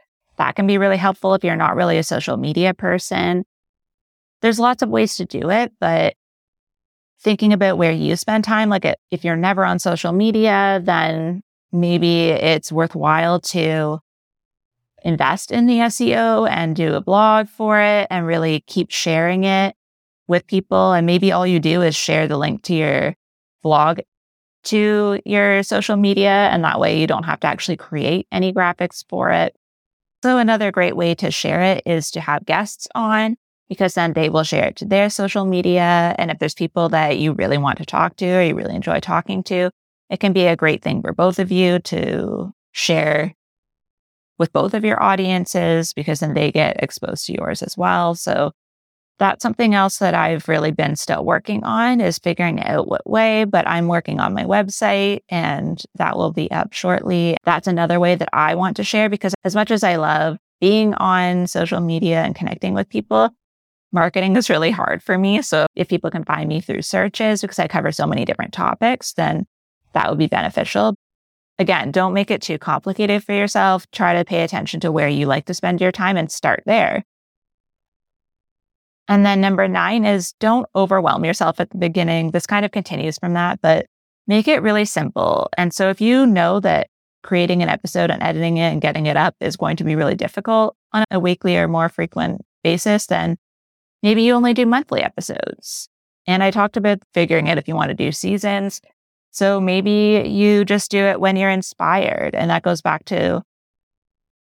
That 0.42 0.56
can 0.56 0.66
be 0.66 0.80
really 0.80 0.98
helpful 0.98 1.36
if 1.36 1.44
you're 1.44 1.56
not 1.56 1.76
really 1.76 2.00
a 2.00 2.04
social 2.04 2.36
media 2.36 2.74
person. 2.74 3.46
There's 4.42 4.58
lots 4.58 4.82
of 4.82 4.90
ways 4.90 5.16
to 5.18 5.26
do 5.26 5.52
it, 5.52 5.72
but 5.80 6.16
thinking 7.20 7.54
about 7.54 7.78
where 7.78 7.92
you 7.92 8.16
spend 8.16 8.44
time, 8.44 8.68
like 8.68 8.84
if 9.12 9.24
you're 9.24 9.36
never 9.36 9.64
on 9.64 9.78
social 9.78 10.12
media, 10.12 10.82
then 10.84 11.44
maybe 11.72 12.30
it's 12.30 12.72
worthwhile 12.72 13.40
to 13.40 14.00
invest 15.04 15.52
in 15.52 15.68
the 15.68 15.78
SEO 15.78 16.50
and 16.50 16.76
do 16.76 16.96
a 16.96 17.02
blog 17.02 17.48
for 17.48 17.80
it 17.80 18.08
and 18.10 18.26
really 18.26 18.62
keep 18.66 18.90
sharing 18.90 19.44
it 19.44 19.76
with 20.28 20.48
people. 20.48 20.94
And 20.94 21.06
maybe 21.06 21.32
all 21.32 21.46
you 21.46 21.60
do 21.60 21.84
is 21.84 21.96
share 21.96 22.28
the 22.28 22.38
link 22.40 22.64
to 22.64 22.74
your 22.74 23.16
blog 23.62 24.00
to 24.64 25.22
your 25.24 25.62
social 25.62 25.98
media. 25.98 26.50
And 26.50 26.64
that 26.64 26.80
way 26.80 27.00
you 27.00 27.06
don't 27.06 27.26
have 27.26 27.42
to 27.42 27.48
actually 27.48 27.78
create 27.78 28.26
any 28.32 28.52
graphics 28.52 29.06
for 29.08 29.30
it. 29.30 29.56
So 30.24 30.38
another 30.38 30.72
great 30.72 30.96
way 30.96 31.16
to 31.16 31.32
share 31.32 31.62
it 31.62 31.84
is 31.86 32.12
to 32.12 32.22
have 32.22 32.46
guests 32.46 32.88
on 32.94 33.38
because 33.70 33.96
then 33.96 34.14
they 34.14 34.30
will 34.30 34.44
share 34.44 34.68
it 34.68 34.76
to 34.78 34.86
their 34.86 35.10
social 35.10 35.46
media. 35.46 36.16
And 36.18 36.30
if 36.30 36.40
there's 36.40 36.54
people 36.54 36.90
that 36.90 37.18
you 37.18 37.34
really 37.34 37.58
want 37.58 37.78
to 37.80 37.86
talk 37.86 38.18
to 38.18 38.28
or 38.28 38.44
you 38.44 38.54
really 38.54 38.76
enjoy 38.76 39.00
talking 39.00 39.44
to, 39.44 39.72
it 40.10 40.20
can 40.20 40.34
be 40.34 40.46
a 40.46 40.56
great 40.56 40.84
thing 40.84 41.02
for 41.02 41.14
both 41.14 41.40
of 41.40 41.52
you 41.52 41.80
to 41.80 42.54
share 42.74 43.34
with 44.38 44.52
both 44.54 44.74
of 44.74 44.84
your 44.84 45.02
audiences 45.02 45.94
because 45.94 46.20
then 46.20 46.34
they 46.34 46.52
get 46.52 46.84
exposed 46.84 47.26
to 47.28 47.34
yours 47.34 47.64
as 47.64 47.78
well. 47.78 48.14
So 48.14 48.52
that's 49.22 49.44
something 49.44 49.76
else 49.76 50.00
that 50.00 50.16
I've 50.16 50.50
really 50.50 50.72
been 50.72 50.96
still 50.96 51.24
working 51.24 51.64
on 51.64 52.02
is 52.02 52.18
figuring 52.18 52.60
out 52.60 52.88
what 52.88 53.08
way, 53.08 53.44
but 53.44 53.68
I'm 53.68 53.88
working 53.88 54.20
on 54.20 54.34
my 54.34 54.46
website 54.46 55.20
and 55.30 55.80
that 55.94 56.18
will 56.18 56.32
be 56.32 56.50
up 56.50 56.74
shortly. 56.74 57.38
That's 57.44 57.68
another 57.68 58.00
way 58.00 58.16
that 58.16 58.30
I 58.34 58.56
want 58.56 58.78
to 58.78 58.84
share 58.84 59.10
because 59.10 59.36
as 59.44 59.54
much 59.54 59.70
as 59.70 59.84
I 59.84 59.98
love 59.98 60.40
being 60.60 60.96
on 60.96 61.46
social 61.46 61.82
media 61.82 62.24
and 62.24 62.34
connecting 62.34 62.74
with 62.74 62.90
people, 62.90 63.30
marketing 63.92 64.36
is 64.38 64.50
really 64.50 64.72
hard 64.72 65.04
for 65.04 65.20
me. 65.20 65.44
So 65.44 65.68
if 65.76 65.88
people 65.88 66.10
can 66.10 66.26
find 66.26 66.50
me 66.50 66.60
through 66.60 66.82
searches 66.82 67.42
because 67.42 67.60
I 67.60 67.68
cover 67.68 67.92
so 67.92 68.08
many 68.08 68.26
different 68.26 68.54
topics, 68.54 69.14
then 69.14 69.46
that 69.94 70.10
would 70.10 70.18
be 70.18 70.28
beneficial. 70.28 70.96
again, 71.60 71.92
don't 71.92 72.14
make 72.16 72.32
it 72.32 72.42
too 72.42 72.58
complicated 72.58 73.24
for 73.24 73.34
yourself. 73.34 73.86
Try 73.92 74.16
to 74.16 74.26
pay 74.26 74.44
attention 74.44 74.80
to 74.80 74.92
where 74.92 75.08
you 75.08 75.28
like 75.28 75.46
to 75.46 75.54
spend 75.54 75.80
your 75.80 75.92
time 75.92 76.18
and 76.18 76.32
start 76.32 76.64
there. 76.66 77.04
And 79.08 79.26
then 79.26 79.42
number 79.42 79.68
nine 79.68 80.06
is 80.06 80.34
don't 80.40 80.68
overwhelm 80.76 81.26
yourself 81.26 81.60
at 81.60 81.70
the 81.70 81.78
beginning. 81.78 82.32
This 82.32 82.48
kind 82.48 82.66
of 82.66 82.72
continues 82.72 83.18
from 83.18 83.34
that, 83.34 83.60
but 83.62 83.86
make 84.28 84.48
it 84.48 84.62
really 84.62 84.86
simple. 84.86 85.50
And 85.58 85.74
so 85.74 85.90
if 85.90 86.00
you 86.00 86.26
know 86.26 86.60
that 86.62 86.88
creating 87.24 87.62
an 87.62 87.70
episode 87.70 88.10
and 88.10 88.22
editing 88.24 88.58
it 88.58 88.72
and 88.72 88.82
getting 88.82 89.06
it 89.06 89.18
up 89.18 89.36
is 89.40 89.58
going 89.58 89.76
to 89.78 89.84
be 89.84 89.96
really 89.96 90.16
difficult 90.16 90.76
on 90.94 91.04
a 91.12 91.20
weekly 91.20 91.58
or 91.58 91.68
more 91.68 91.90
frequent 91.90 92.42
basis, 92.64 93.08
then 93.08 93.38
maybe 94.02 94.24
you 94.24 94.34
only 94.34 94.54
do 94.54 94.66
monthly 94.66 95.02
episodes. 95.02 95.88
And 96.28 96.44
I 96.44 96.52
talked 96.52 96.78
about 96.78 97.00
figuring 97.14 97.48
it 97.48 97.58
if 97.58 97.68
you 97.68 97.76
want 97.76 97.90
to 97.90 97.96
do 97.96 98.12
seasons. 98.12 98.82
So 99.32 99.60
maybe 99.60 100.28
you 100.28 100.66
just 100.66 100.92
do 100.92 101.00
it 101.00 101.20
when 101.20 101.36
you're 101.36 101.50
inspired. 101.50 102.36
And 102.36 102.50
that 102.50 102.64
goes 102.64 102.82
back 102.82 103.06
to 103.06 103.44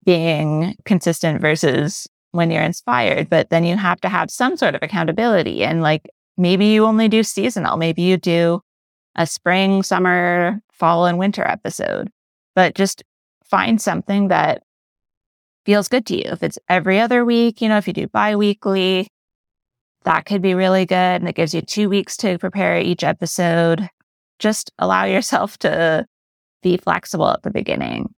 being 0.05 0.77
consistent 0.85 1.41
versus 1.41 2.07
when 2.37 2.51
you're 2.51 2.62
inspired, 2.62 3.29
but 3.29 3.51
then 3.51 3.64
you 3.64 3.77
have 3.77 4.01
to 4.03 4.09
have 4.09 4.31
some 4.31 4.57
sort 4.57 4.75
of 4.75 4.83
accountability. 4.83 5.64
And 5.64 5.83
like 5.83 6.09
maybe 6.37 6.66
you 6.66 6.85
only 6.85 7.09
do 7.09 7.22
seasonal, 7.22 7.77
maybe 7.77 8.03
you 8.03 8.16
do 8.16 8.61
a 9.16 9.27
spring, 9.27 9.83
summer, 9.83 10.61
fall, 10.70 11.07
and 11.07 11.18
winter 11.18 11.46
episode, 11.46 12.11
but 12.55 12.75
just 12.75 13.03
find 13.44 13.81
something 13.81 14.29
that 14.29 14.62
feels 15.64 15.88
good 15.88 16.07
to 16.07 16.16
you. 16.16 16.25
If 16.27 16.42
it's 16.42 16.59
every 16.68 17.01
other 17.01 17.25
week, 17.25 17.61
you 17.61 17.68
know, 17.68 17.79
if 17.79 17.87
you 17.87 17.92
do 17.92 18.07
bi 18.09 18.37
weekly, 18.37 19.09
that 20.05 20.25
could 20.25 20.40
be 20.40 20.55
really 20.55 20.87
good. 20.87 20.94
And 20.94 21.29
it 21.29 21.35
gives 21.35 21.55
you 21.55 21.62
two 21.62 21.88
weeks 21.88 22.16
to 22.18 22.38
prepare 22.38 22.79
each 22.79 23.03
episode. 23.03 23.88
Just 24.38 24.70
allow 24.79 25.05
yourself 25.07 25.59
to 25.59 26.07
be 26.62 26.77
flexible 26.77 27.29
at 27.29 27.42
the 27.42 27.51
beginning. 27.51 28.14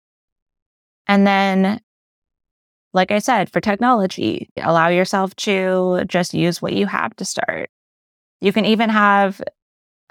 And 1.06 1.26
then 1.26 1.80
like 2.98 3.12
I 3.12 3.20
said, 3.20 3.48
for 3.52 3.60
technology, 3.60 4.50
allow 4.60 4.88
yourself 4.88 5.36
to 5.36 6.02
just 6.08 6.34
use 6.34 6.60
what 6.60 6.72
you 6.72 6.86
have 6.86 7.14
to 7.14 7.24
start. 7.24 7.70
You 8.40 8.52
can 8.52 8.64
even 8.64 8.90
have 8.90 9.40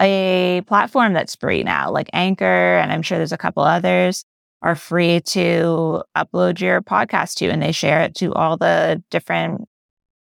a 0.02 0.62
platform 0.68 1.12
that's 1.12 1.36
free 1.36 1.64
now, 1.64 1.92
like 1.92 2.10
Anchor, 2.14 2.78
and 2.78 2.90
I'm 2.90 3.02
sure 3.02 3.18
there's 3.18 3.34
a 3.34 3.38
couple 3.38 3.64
others 3.64 4.24
are 4.62 4.74
free 4.74 5.20
to 5.20 6.02
upload 6.16 6.62
your 6.62 6.82
podcast 6.82 7.36
to, 7.36 7.50
and 7.50 7.62
they 7.62 7.74
share 7.74 8.04
it 8.04 8.16
to 8.16 8.34
all 8.34 8.56
the 8.56 9.04
different 9.12 9.66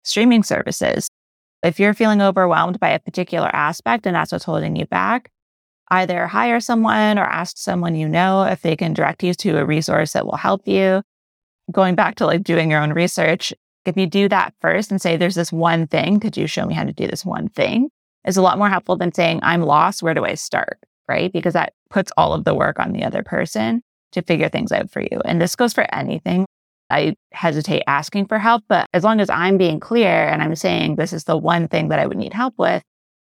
streaming 0.03 0.43
services. 0.43 1.09
If 1.63 1.79
you're 1.79 1.95
feeling 1.95 2.21
overwhelmed 2.21 2.81
by 2.81 2.89
a 2.91 2.99
particular 2.99 3.49
aspect 3.55 4.07
and 4.07 4.17
that's 4.17 4.33
what's 4.33 4.45
holding 4.45 4.75
you 4.75 4.87
back, 4.87 5.31
either 5.89 6.27
hire 6.27 6.59
someone 6.59 7.17
or 7.17 7.25
ask 7.25 7.59
someone 7.59 7.95
you 7.95 8.09
know 8.09 8.43
if 8.43 8.63
they 8.63 8.75
can 8.75 8.93
direct 8.93 9.23
you 9.23 9.35
to 9.35 9.59
a 9.59 9.65
resource 9.65 10.15
that 10.15 10.27
will 10.27 10.37
help 10.37 10.67
you 10.67 11.03
going 11.71 11.95
back 11.95 12.17
to 12.17 12.27
like 12.27 12.43
doing 12.43 12.71
your 12.71 12.83
own 12.83 12.93
research, 12.93 13.53
if 13.85 13.97
you 13.97 14.07
do 14.07 14.29
that 14.29 14.55
first 14.61 14.91
and 14.91 15.01
say, 15.01 15.17
there's 15.17 15.35
this 15.35 15.53
one 15.53 15.87
thing, 15.87 16.21
could 16.21 16.37
you 16.37 16.47
show 16.47 16.67
me 16.67 16.75
how 16.75 16.85
to 16.85 16.93
do 16.93 17.07
this 17.07 17.25
one 17.25 17.49
thing? 17.49 17.91
Is 18.27 18.37
a 18.37 18.43
lot 18.43 18.59
more 18.59 18.69
helpful 18.69 18.97
than 18.97 19.15
saying, 19.15 19.41
I'm 19.43 19.63
lost. 19.63 20.03
Where 20.03 20.15
do 20.15 20.25
I 20.25 20.35
start? 20.35 20.79
Right. 21.09 21.33
Because 21.33 21.55
that 21.55 21.73
puts 21.89 22.13
all 22.17 22.35
of 22.35 22.45
the 22.45 22.55
work 22.55 22.79
on 22.79 22.93
the 22.93 23.03
other 23.03 23.23
person 23.23 23.83
to 24.13 24.23
figure 24.23 24.49
things 24.49 24.73
out 24.73 24.91
for 24.91 25.01
you. 25.01 25.21
And 25.25 25.41
this 25.41 25.57
goes 25.57 25.73
for 25.73 25.87
anything. 25.95 26.47
I 26.91 27.15
hesitate 27.33 27.85
asking 27.87 28.27
for 28.27 28.39
help, 28.39 28.65
but 28.69 28.87
as 28.93 29.05
long 29.05 29.21
as 29.21 29.31
I'm 29.31 29.57
being 29.57 29.81
clear 29.81 30.27
and 30.27 30.43
I'm 30.43 30.57
saying 30.57 30.97
this 30.97 31.13
is 31.13 31.25
the 31.25 31.37
one 31.37 31.69
thing 31.69 31.89
that 31.89 32.01
I 32.01 32.07
would 32.07 32.17
need 32.17 32.33
help 32.33 32.55
with, 32.59 32.83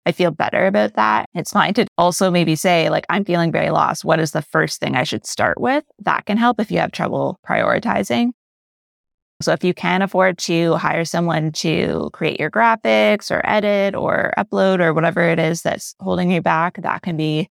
I 0.07 0.13
feel 0.13 0.31
better 0.31 0.67
about 0.67 0.95
that. 0.95 1.29
It's 1.35 1.53
fine 1.53 1.75
to 1.75 1.87
also 1.97 2.31
maybe 2.31 2.57
say, 2.57 2.91
like, 2.91 3.07
I'm 3.09 3.25
feeling 3.25 3.51
very 3.51 3.71
lost. 3.71 4.05
What 4.05 4.21
is 4.21 4.33
the 4.33 4.43
first 4.43 4.81
thing 4.81 4.97
I 4.97 5.05
should 5.05 5.27
start 5.27 5.59
with? 5.61 5.85
That 6.01 6.27
can 6.27 6.37
help 6.37 6.61
if 6.61 6.71
you 6.71 6.79
have 6.79 6.93
trouble 6.93 7.39
prioritizing. 7.49 8.33
So 9.41 9.53
if 9.53 9.65
you 9.65 9.75
can 9.75 10.03
afford 10.03 10.39
to 10.39 10.75
hire 10.77 11.05
someone 11.05 11.53
to 11.53 12.11
create 12.13 12.39
your 12.39 12.51
graphics 12.51 13.31
or 13.31 13.41
edit 13.45 13.95
or 13.95 14.33
upload 14.39 14.81
or 14.81 14.93
whatever 14.93 15.23
it 15.23 15.39
is 15.39 15.63
that's 15.63 15.95
holding 16.01 16.31
you 16.31 16.41
back, 16.41 16.81
that 16.83 17.03
can 17.03 17.17
be 17.17 17.49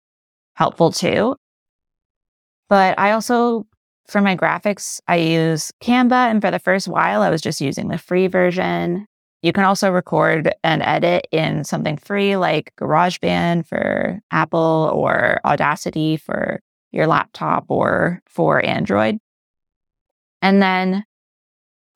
helpful 0.56 0.92
too. 0.92 1.36
But 2.70 2.98
I 2.98 3.12
also, 3.12 3.68
for 4.08 4.22
my 4.22 4.36
graphics, 4.36 5.02
I 5.08 5.18
use 5.18 5.72
Canva. 5.84 6.32
And 6.32 6.42
for 6.42 6.52
the 6.52 6.60
first 6.60 6.88
while, 6.88 7.22
I 7.22 7.30
was 7.30 7.42
just 7.42 7.62
using 7.62 7.90
the 7.90 7.98
free 7.98 8.28
version. 8.28 9.06
You 9.44 9.52
can 9.52 9.66
also 9.66 9.92
record 9.92 10.56
and 10.64 10.82
edit 10.82 11.28
in 11.32 11.66
something 11.66 11.98
free 11.98 12.38
like 12.38 12.72
GarageBand 12.80 13.68
for 13.68 14.22
Apple 14.32 14.90
or 14.94 15.42
Audacity 15.44 16.16
for 16.16 16.62
your 16.94 17.08
laptop 17.08 17.66
or 17.68 18.22
for 18.26 18.66
Android. 18.66 19.18
And 20.42 20.62
then 20.62 21.04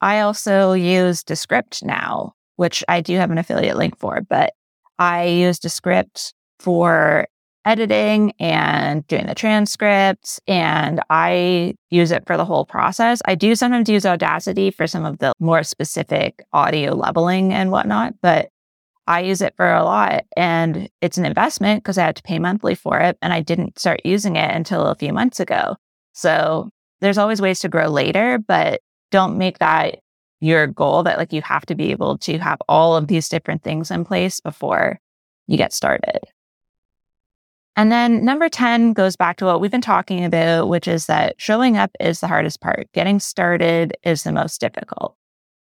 I 0.01 0.19
also 0.19 0.73
use 0.73 1.23
Descript 1.23 1.83
now, 1.83 2.33
which 2.57 2.83
I 2.89 2.99
do 2.99 3.15
have 3.15 3.31
an 3.31 3.37
affiliate 3.37 3.77
link 3.77 3.97
for, 3.97 4.19
but 4.21 4.51
I 4.99 5.27
use 5.27 5.57
Descript 5.57 6.33
for 6.59 7.27
editing 7.67 8.31
and 8.39 9.05
doing 9.07 9.27
the 9.27 9.35
transcripts, 9.35 10.39
and 10.47 11.01
I 11.09 11.75
use 11.89 12.11
it 12.11 12.25
for 12.25 12.37
the 12.37 12.45
whole 12.45 12.65
process. 12.65 13.21
I 13.25 13.35
do 13.35 13.55
sometimes 13.55 13.89
use 13.89 14.05
Audacity 14.05 14.71
for 14.71 14.87
some 14.87 15.05
of 15.05 15.19
the 15.19 15.33
more 15.39 15.63
specific 15.63 16.45
audio 16.53 16.95
leveling 16.95 17.53
and 17.53 17.69
whatnot, 17.69 18.15
but 18.21 18.49
I 19.05 19.21
use 19.21 19.41
it 19.41 19.53
for 19.55 19.71
a 19.71 19.83
lot 19.83 20.25
and 20.35 20.89
it's 21.01 21.17
an 21.17 21.25
investment 21.25 21.83
because 21.83 21.97
I 21.97 22.05
had 22.05 22.17
to 22.17 22.23
pay 22.23 22.39
monthly 22.39 22.75
for 22.75 22.99
it 22.99 23.17
and 23.21 23.31
I 23.31 23.41
didn't 23.41 23.79
start 23.79 24.01
using 24.03 24.35
it 24.35 24.53
until 24.53 24.85
a 24.85 24.95
few 24.95 25.13
months 25.13 25.39
ago. 25.39 25.77
So 26.13 26.69
there's 26.99 27.17
always 27.17 27.41
ways 27.41 27.59
to 27.59 27.69
grow 27.69 27.87
later, 27.87 28.37
but 28.37 28.81
don't 29.11 29.37
make 29.37 29.59
that 29.59 29.99
your 30.41 30.67
goal 30.67 31.03
that 31.03 31.17
like 31.17 31.31
you 31.31 31.41
have 31.41 31.65
to 31.67 31.75
be 31.75 31.91
able 31.91 32.17
to 32.19 32.37
have 32.37 32.59
all 32.67 32.95
of 32.95 33.07
these 33.07 33.29
different 33.29 33.63
things 33.63 33.91
in 33.91 34.03
place 34.03 34.39
before 34.41 34.99
you 35.47 35.57
get 35.57 35.73
started. 35.73 36.19
And 37.77 37.91
then 37.91 38.25
number 38.25 38.49
10 38.49 38.93
goes 38.93 39.15
back 39.15 39.37
to 39.37 39.45
what 39.45 39.61
we've 39.61 39.69
been 39.69 39.81
talking 39.81 40.25
about, 40.25 40.67
which 40.67 40.87
is 40.87 41.05
that 41.05 41.35
showing 41.37 41.77
up 41.77 41.91
is 41.99 42.19
the 42.19 42.27
hardest 42.27 42.59
part. 42.59 42.91
Getting 42.91 43.19
started 43.19 43.95
is 44.03 44.23
the 44.23 44.31
most 44.31 44.59
difficult. 44.59 45.15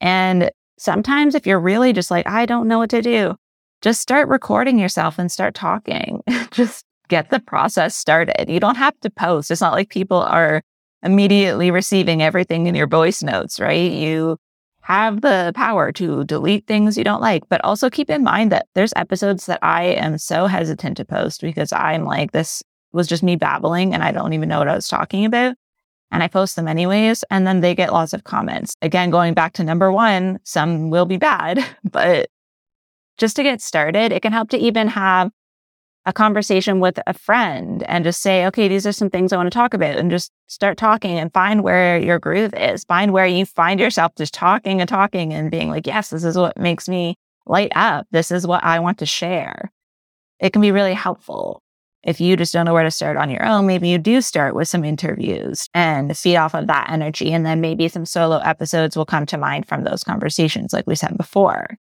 And 0.02 0.52
sometimes 0.78 1.36
if 1.36 1.47
you're 1.47 1.60
really 1.60 1.93
just 1.93 2.12
like, 2.12 2.28
I 2.28 2.45
don't 2.45 2.67
know 2.67 2.80
what 2.80 2.89
to 2.89 3.02
do, 3.02 3.36
just 3.82 4.02
start 4.02 4.28
recording 4.28 4.78
yourself 4.78 5.17
and 5.17 5.32
start 5.32 5.56
talking. 5.56 6.21
just 6.52 6.84
get 7.08 7.30
the 7.30 7.39
process 7.39 7.95
started. 7.95 8.50
You 8.50 8.60
don't 8.60 8.76
have 8.76 9.00
to 9.00 9.10
post. 9.10 9.50
It's 9.50 9.62
not 9.62 9.74
like 9.74 9.89
people 9.89 10.17
are 10.17 10.63
immediately 11.04 11.71
receiving 11.71 12.21
everything 12.21 12.67
in 12.67 12.76
your 12.76 12.88
voice 12.88 13.24
notes, 13.24 13.58
right? 13.58 13.91
You 13.91 14.38
have 14.82 15.22
the 15.22 15.52
power 15.56 15.91
to 15.94 16.24
delete 16.26 16.67
things 16.67 16.98
you 16.98 17.04
don't 17.04 17.22
like, 17.22 17.48
but 17.50 17.63
also 17.63 17.89
keep 17.89 18.10
in 18.10 18.24
mind 18.24 18.52
that 18.52 18.67
there's 18.74 18.94
episodes 18.96 19.46
that 19.46 19.60
I 19.62 19.84
am 19.84 20.17
so 20.17 20.48
hesitant 20.48 20.98
to 20.98 21.06
post 21.06 21.41
because 21.41 21.72
I'm 21.72 22.04
like, 22.04 22.32
this 22.32 22.63
was 22.91 23.08
just 23.08 23.24
me 23.24 23.36
babbling 23.36 23.94
and 23.94 24.04
I 24.04 24.12
don't 24.12 24.34
even 24.34 24.50
know 24.50 24.60
what 24.60 24.67
I 24.67 24.76
was 24.76 24.88
talking 24.88 25.26
about. 25.26 25.56
And 26.12 26.22
I 26.22 26.28
post 26.28 26.56
them 26.56 26.67
anyways. 26.67 27.24
And 27.32 27.48
then 27.48 27.62
they 27.62 27.74
get 27.74 27.94
lots 27.94 28.12
of 28.12 28.26
comments. 28.26 28.76
Again, 28.82 29.12
going 29.12 29.34
back 29.34 29.54
to 29.54 29.63
number 29.63 29.91
one, 29.91 30.39
some 30.44 30.89
will 30.89 31.06
be 31.06 31.17
bad, 31.17 31.63
but 31.89 32.30
just 33.17 33.36
to 33.36 33.44
get 33.44 33.62
started, 33.62 34.12
it 34.12 34.22
can 34.22 34.34
help 34.34 34.50
to 34.50 34.58
even 34.58 34.88
have 34.88 35.32
a 36.06 36.14
conversation 36.14 36.80
with 36.80 37.00
a 37.06 37.14
friend 37.14 37.84
and 37.84 38.04
just 38.04 38.22
say, 38.22 38.46
okay, 38.48 38.68
these 38.68 38.88
are 38.88 38.92
some 38.92 39.10
things 39.10 39.32
I 39.32 39.38
want 39.38 39.48
to 39.48 39.56
talk 39.56 39.74
about 39.74 39.98
and 39.98 40.10
just 40.10 40.32
start 40.48 40.78
talking 40.78 41.20
and 41.20 41.32
find 41.32 41.64
where 41.64 42.00
your 42.00 42.18
groove 42.18 42.54
is. 42.56 42.84
Find 42.86 43.14
where 43.14 43.28
you 43.28 43.46
find 43.46 43.80
yourself 43.80 44.14
just 44.18 44.34
talking 44.34 44.82
and 44.82 44.90
talking 44.90 45.32
and 45.32 45.52
being 45.52 45.70
like, 45.70 45.86
yes, 45.86 46.10
this 46.10 46.24
is 46.24 46.36
what 46.36 46.58
makes 46.58 46.90
me 46.90 47.16
light 47.46 47.72
up. 47.76 48.08
This 48.12 48.32
is 48.32 48.48
what 48.48 48.64
I 48.64 48.80
want 48.80 48.98
to 49.00 49.06
share. 49.06 49.72
It 50.40 50.54
can 50.54 50.62
be 50.62 50.72
really 50.72 50.96
helpful. 50.96 51.62
If 52.04 52.20
you 52.20 52.36
just 52.36 52.52
don't 52.52 52.66
know 52.66 52.74
where 52.74 52.84
to 52.84 52.90
start 52.90 53.16
on 53.16 53.30
your 53.30 53.46
own, 53.46 53.68
maybe 53.68 53.88
you 53.88 54.00
do 54.00 54.22
start 54.22 54.56
with 54.56 54.68
some 54.68 54.84
interviews 54.84 55.68
and 55.76 56.18
feed 56.18 56.38
off 56.38 56.56
of 56.56 56.66
that 56.66 56.90
energy. 56.90 57.32
And 57.32 57.46
then 57.46 57.62
maybe 57.62 57.88
some 57.88 58.08
solo 58.08 58.38
episodes 58.38 58.98
will 58.98 59.06
come 59.06 59.28
to 59.28 59.38
mind 59.38 59.68
from 59.68 59.84
those 59.84 60.04
conversations, 60.04 60.74
like 60.74 60.88
we 60.88 60.96
said 60.96 61.16
before. 61.16 61.78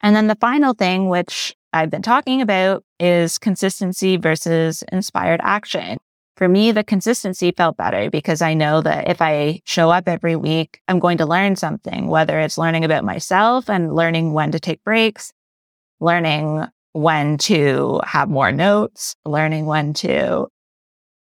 And 0.00 0.16
then 0.16 0.26
the 0.26 0.34
final 0.40 0.74
thing, 0.74 1.08
which 1.08 1.54
I've 1.72 1.90
been 1.90 2.02
talking 2.02 2.42
about 2.42 2.84
is 2.98 3.38
consistency 3.38 4.16
versus 4.16 4.82
inspired 4.90 5.40
action. 5.42 5.98
For 6.36 6.48
me, 6.48 6.72
the 6.72 6.82
consistency 6.82 7.52
felt 7.52 7.76
better 7.76 8.10
because 8.10 8.42
I 8.42 8.54
know 8.54 8.80
that 8.80 9.08
if 9.08 9.20
I 9.20 9.60
show 9.64 9.90
up 9.90 10.08
every 10.08 10.36
week, 10.36 10.80
I'm 10.88 10.98
going 10.98 11.18
to 11.18 11.26
learn 11.26 11.54
something, 11.54 12.08
whether 12.08 12.40
it's 12.40 12.58
learning 12.58 12.84
about 12.84 13.04
myself 13.04 13.68
and 13.68 13.94
learning 13.94 14.32
when 14.32 14.50
to 14.52 14.58
take 14.58 14.82
breaks, 14.82 15.32
learning 16.00 16.64
when 16.92 17.38
to 17.38 18.00
have 18.04 18.28
more 18.28 18.50
notes, 18.50 19.14
learning 19.24 19.66
when 19.66 19.92
to 19.94 20.48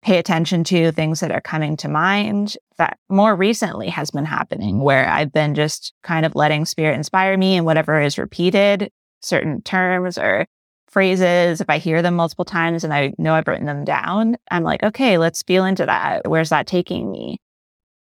pay 0.03 0.17
attention 0.19 0.63
to 0.65 0.91
things 0.91 1.21
that 1.21 1.31
are 1.31 1.41
coming 1.41 1.77
to 1.77 1.87
mind. 1.87 2.57
That 2.77 2.99
more 3.09 3.35
recently 3.35 3.89
has 3.89 4.11
been 4.11 4.25
happening 4.25 4.81
where 4.81 5.09
I've 5.09 5.31
been 5.31 5.55
just 5.55 5.93
kind 6.03 6.25
of 6.25 6.35
letting 6.35 6.65
spirit 6.65 6.95
inspire 6.95 7.37
me 7.37 7.55
and 7.55 7.65
whatever 7.65 7.99
is 7.99 8.19
repeated 8.19 8.91
certain 9.21 9.61
terms 9.61 10.17
or 10.17 10.45
phrases, 10.89 11.61
if 11.61 11.69
I 11.69 11.77
hear 11.77 12.01
them 12.01 12.15
multiple 12.15 12.45
times 12.45 12.83
and 12.83 12.93
I 12.93 13.13
know 13.17 13.33
I've 13.33 13.47
written 13.47 13.65
them 13.65 13.83
down, 13.83 14.37
I'm 14.49 14.63
like, 14.63 14.83
okay, 14.83 15.17
let's 15.17 15.43
feel 15.43 15.65
into 15.65 15.85
that. 15.85 16.27
Where's 16.27 16.49
that 16.49 16.67
taking 16.67 17.11
me? 17.11 17.39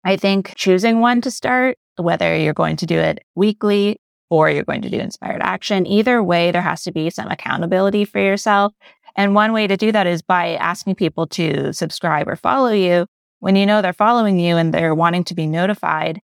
I 0.04 0.16
think 0.16 0.52
choosing 0.56 1.00
one 1.00 1.20
to 1.22 1.30
start, 1.30 1.78
whether 1.96 2.36
you're 2.36 2.52
going 2.52 2.76
to 2.76 2.86
do 2.86 2.98
it 2.98 3.24
weekly 3.34 3.98
or 4.30 4.50
you're 4.50 4.64
going 4.64 4.82
to 4.82 4.90
do 4.90 4.98
inspired 4.98 5.40
action, 5.42 5.86
either 5.86 6.22
way, 6.22 6.50
there 6.50 6.62
has 6.62 6.82
to 6.84 6.92
be 6.92 7.08
some 7.10 7.28
accountability 7.28 8.04
for 8.04 8.20
yourself. 8.20 8.72
And 9.16 9.34
one 9.34 9.52
way 9.52 9.66
to 9.66 9.76
do 9.76 9.92
that 9.92 10.06
is 10.06 10.22
by 10.22 10.56
asking 10.56 10.96
people 10.96 11.26
to 11.28 11.72
subscribe 11.72 12.28
or 12.28 12.36
follow 12.36 12.72
you. 12.72 13.06
When 13.38 13.56
you 13.56 13.64
know 13.64 13.80
they're 13.80 13.92
following 13.92 14.38
you 14.38 14.56
and 14.56 14.74
they're 14.74 14.94
wanting 14.94 15.24
to 15.24 15.34
be 15.34 15.46
notified, 15.46 16.20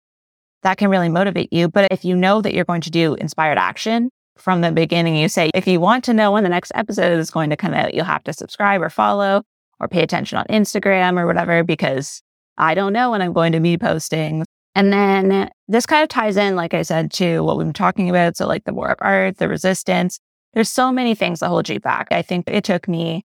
that 0.64 0.78
can 0.78 0.90
really 0.90 1.10
motivate 1.10 1.54
you. 1.54 1.70
But 1.70 1.88
if 1.92 2.04
you 2.04 2.16
know 2.16 2.42
that 2.42 2.54
you're 2.54 2.66
going 2.66 2.82
to 2.82 2.92
do 2.92 3.16
inspired 3.16 3.58
action 3.58 4.10
from 4.40 4.62
the 4.62 4.72
beginning, 4.72 5.16
you 5.16 5.30
say, 5.30 5.50
if 5.54 5.68
you 5.68 5.80
want 5.80 6.04
to 6.06 6.14
know 6.14 6.32
when 6.32 6.44
the 6.44 6.50
next 6.50 6.72
episode 6.76 7.20
is 7.20 7.32
going 7.32 7.50
to 7.50 7.58
come 7.58 7.74
out, 7.74 7.94
you'll 7.94 8.06
have 8.06 8.24
to 8.24 8.34
subscribe 8.34 8.82
or 8.82 8.90
follow 8.90 9.44
or 9.80 9.88
pay 9.88 10.02
attention 10.02 10.38
on 10.38 10.46
Instagram 10.46 11.20
or 11.20 11.26
whatever, 11.26 11.64
because 11.64 12.22
I 12.58 12.74
don't 12.74 12.94
know 12.94 13.12
when 13.12 13.22
I'm 13.22 13.34
going 13.34 13.54
to 13.54 13.60
be 13.60 13.78
posting. 13.78 14.46
And 14.76 14.94
then 14.94 15.50
this 15.68 15.86
kind 15.86 16.04
of 16.04 16.10
ties 16.10 16.38
in, 16.38 16.56
like 16.56 16.74
I 16.74 16.84
said, 16.84 17.12
to 17.14 17.42
what 17.42 17.58
we've 17.58 17.68
been 17.68 17.74
talking 17.74 18.10
about. 18.10 18.38
So, 18.38 18.48
like 18.48 18.66
the 18.66 18.74
war 18.74 18.90
of 18.90 18.98
art, 19.02 19.38
the 19.38 19.50
resistance. 19.50 20.20
There's 20.54 20.70
so 20.70 20.92
many 20.92 21.16
things 21.16 21.40
that 21.40 21.50
hold 21.50 21.70
you 21.70 21.80
back. 21.80 22.08
I 22.12 22.22
think 22.22 22.50
it 22.50 22.64
took 22.64 22.88
me 22.88 23.24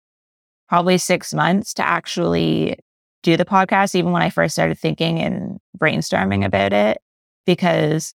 probably 0.68 0.98
six 0.98 1.34
months 1.34 1.74
to 1.76 1.88
actually 1.88 2.78
do 3.24 3.38
the 3.38 3.46
podcast, 3.46 3.96
even 3.96 4.12
when 4.12 4.22
I 4.22 4.30
first 4.30 4.56
started 4.56 4.78
thinking 4.78 5.20
and 5.20 5.60
brainstorming 5.78 6.40
mm-hmm. 6.40 6.44
about 6.44 6.74
it, 6.74 6.98
because 7.46 8.14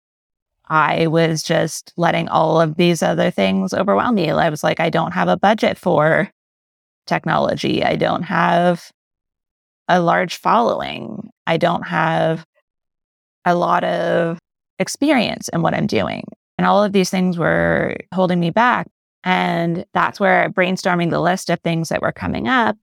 I 0.69 1.07
was 1.09 1.43
just 1.43 1.93
letting 1.97 2.29
all 2.29 2.61
of 2.61 2.77
these 2.77 3.03
other 3.03 3.31
things 3.31 3.75
overwhelm 3.75 4.15
me. 4.15 4.31
I 4.31 4.49
was 4.49 4.65
like, 4.65 4.81
I 4.81 4.91
don't 4.91 5.13
have 5.13 5.29
a 5.29 5.37
budget 5.37 5.77
for 5.77 6.31
technology. 7.07 7.85
I 7.85 7.97
don't 7.97 8.23
have 8.23 8.91
a 9.89 10.01
large 10.01 10.37
following. 10.37 11.31
I 11.47 11.59
don't 11.59 11.87
have 11.87 12.45
a 13.45 13.55
lot 13.55 13.85
of 13.85 14.39
experience 14.79 15.49
in 15.51 15.63
what 15.63 15.75
I'm 15.75 15.87
doing. 15.87 16.25
And 16.57 16.67
all 16.67 16.83
of 16.83 16.93
these 16.93 17.11
things 17.11 17.37
were 17.37 17.97
holding 18.15 18.41
me 18.41 18.51
back. 18.51 18.89
And 19.23 19.85
that's 19.93 20.19
where 20.21 20.51
brainstorming 20.51 21.11
the 21.11 21.21
list 21.21 21.51
of 21.51 21.61
things 21.61 21.89
that 21.91 22.03
were 22.03 22.13
coming 22.13 22.49
up 22.49 22.77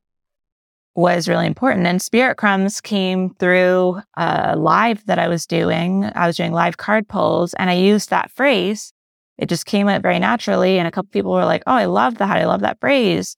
was 0.96 1.28
really 1.28 1.48
important. 1.48 1.88
And 1.88 2.02
Spirit 2.02 2.36
Crumbs 2.36 2.82
came 2.82 3.34
through 3.36 4.02
a 4.18 4.56
live 4.58 5.06
that 5.06 5.20
I 5.20 5.28
was 5.28 5.46
doing. 5.46 6.06
I 6.16 6.28
was 6.28 6.36
doing 6.38 6.52
live 6.52 6.78
card 6.78 7.08
pulls 7.08 7.54
and 7.54 7.70
I 7.70 7.74
used 7.74 8.10
that 8.10 8.32
phrase. 8.32 8.94
It 9.38 9.48
just 9.48 9.66
came 9.66 9.88
out 9.88 10.02
very 10.02 10.20
naturally. 10.20 10.78
And 10.78 10.88
a 10.88 10.92
couple 10.92 11.10
people 11.10 11.32
were 11.32 11.46
like, 11.46 11.64
Oh, 11.66 11.74
I 11.74 11.86
love 11.86 12.18
that. 12.18 12.38
I 12.38 12.46
love 12.46 12.62
that 12.62 12.80
phrase. 12.80 13.36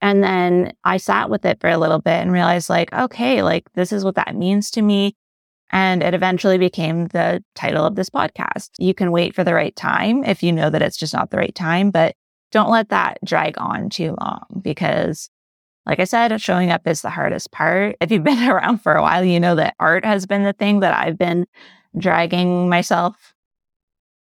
And 0.00 0.22
then 0.22 0.74
I 0.84 0.98
sat 0.98 1.30
with 1.30 1.46
it 1.46 1.60
for 1.60 1.70
a 1.70 1.78
little 1.78 1.98
bit 1.98 2.20
and 2.20 2.30
realized, 2.30 2.68
like, 2.68 2.92
okay, 2.92 3.42
like 3.42 3.72
this 3.72 3.90
is 3.90 4.04
what 4.04 4.16
that 4.16 4.36
means 4.36 4.70
to 4.72 4.82
me. 4.82 5.16
And 5.70 6.02
it 6.02 6.12
eventually 6.12 6.58
became 6.58 7.06
the 7.08 7.42
title 7.54 7.86
of 7.86 7.94
this 7.94 8.10
podcast. 8.10 8.68
You 8.78 8.92
can 8.92 9.12
wait 9.12 9.34
for 9.34 9.44
the 9.44 9.54
right 9.54 9.74
time 9.74 10.22
if 10.22 10.42
you 10.42 10.52
know 10.52 10.68
that 10.68 10.82
it's 10.82 10.98
just 10.98 11.14
not 11.14 11.30
the 11.30 11.38
right 11.38 11.54
time, 11.54 11.90
but 11.90 12.14
don't 12.52 12.70
let 12.70 12.90
that 12.90 13.18
drag 13.24 13.54
on 13.56 13.88
too 13.88 14.14
long 14.20 14.44
because, 14.62 15.30
like 15.86 16.00
I 16.00 16.04
said, 16.04 16.40
showing 16.40 16.70
up 16.70 16.86
is 16.86 17.02
the 17.02 17.10
hardest 17.10 17.50
part. 17.50 17.96
If 18.00 18.10
you've 18.10 18.24
been 18.24 18.48
around 18.48 18.78
for 18.78 18.94
a 18.94 19.02
while, 19.02 19.24
you 19.24 19.40
know 19.40 19.54
that 19.56 19.74
art 19.78 20.04
has 20.04 20.26
been 20.26 20.44
the 20.44 20.52
thing 20.52 20.80
that 20.80 20.96
I've 20.96 21.18
been 21.18 21.46
dragging 21.96 22.68
myself 22.68 23.34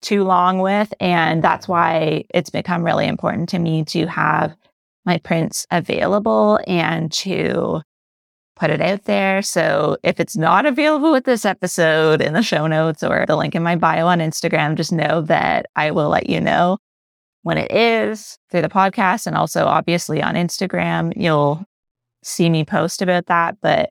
too 0.02 0.24
long 0.24 0.60
with. 0.60 0.94
And 1.00 1.44
that's 1.44 1.68
why 1.68 2.26
it's 2.34 2.50
become 2.50 2.84
really 2.84 3.08
important 3.08 3.50
to 3.50 3.60
me 3.60 3.86
to 3.86 4.06
have 4.08 4.56
my 5.06 5.18
prints 5.18 5.66
available 5.72 6.60
and 6.68 7.12
to 7.12 7.82
put 8.56 8.70
it 8.70 8.82
out 8.82 9.06
there. 9.06 9.42
So 9.42 9.98
if 10.04 10.20
it's 10.20 10.38
not 10.38 10.66
available 10.66 11.12
with 11.12 11.26
this 11.26 11.46
episode 11.46 12.22
in 12.22 12.34
the 12.34 12.44
show 12.44 12.68
notes 12.68 13.04
or 13.04 13.26
the 13.26 13.36
link 13.36 13.56
in 13.56 13.64
my 13.64 13.76
bio 13.76 14.08
on 14.08 14.20
Instagram, 14.20 14.76
just 14.76 14.92
know 14.92 15.22
that 15.22 15.66
I 15.76 15.92
will 15.92 16.10
let 16.10 16.30
you 16.30 16.40
know 16.40 16.78
when 17.44 17.58
it 17.58 17.72
is 17.72 18.38
through 18.50 18.64
the 18.64 18.70
podcast. 18.70 19.28
And 19.28 19.36
also, 19.36 19.66
obviously, 19.66 20.22
on 20.22 20.36
Instagram, 20.36 21.14
you'll 21.16 21.64
see 22.24 22.50
me 22.50 22.66
post 22.66 23.02
about 23.02 23.28
that. 23.28 23.58
But 23.62 23.90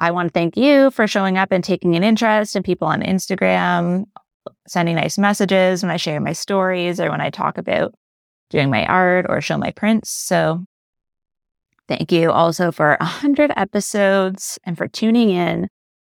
I 0.00 0.12
want 0.12 0.28
to 0.28 0.32
thank 0.32 0.56
you 0.56 0.90
for 0.92 1.06
showing 1.06 1.36
up 1.36 1.50
and 1.50 1.64
taking 1.64 1.96
an 1.96 2.04
interest 2.04 2.54
in 2.54 2.62
people 2.62 2.86
on 2.86 3.02
Instagram, 3.02 4.04
sending 4.68 4.94
nice 4.94 5.18
messages 5.18 5.82
when 5.82 5.90
I 5.90 5.96
share 5.96 6.20
my 6.20 6.32
stories 6.32 7.00
or 7.00 7.10
when 7.10 7.20
I 7.20 7.30
talk 7.30 7.58
about 7.58 7.94
doing 8.50 8.70
my 8.70 8.86
art 8.86 9.26
or 9.28 9.40
show 9.40 9.58
my 9.58 9.72
prints. 9.72 10.10
So 10.10 10.64
thank 11.88 12.12
you 12.12 12.30
also 12.30 12.70
for 12.70 12.96
100 13.00 13.50
episodes 13.56 14.58
and 14.64 14.76
for 14.76 14.86
tuning 14.86 15.30
in, 15.30 15.68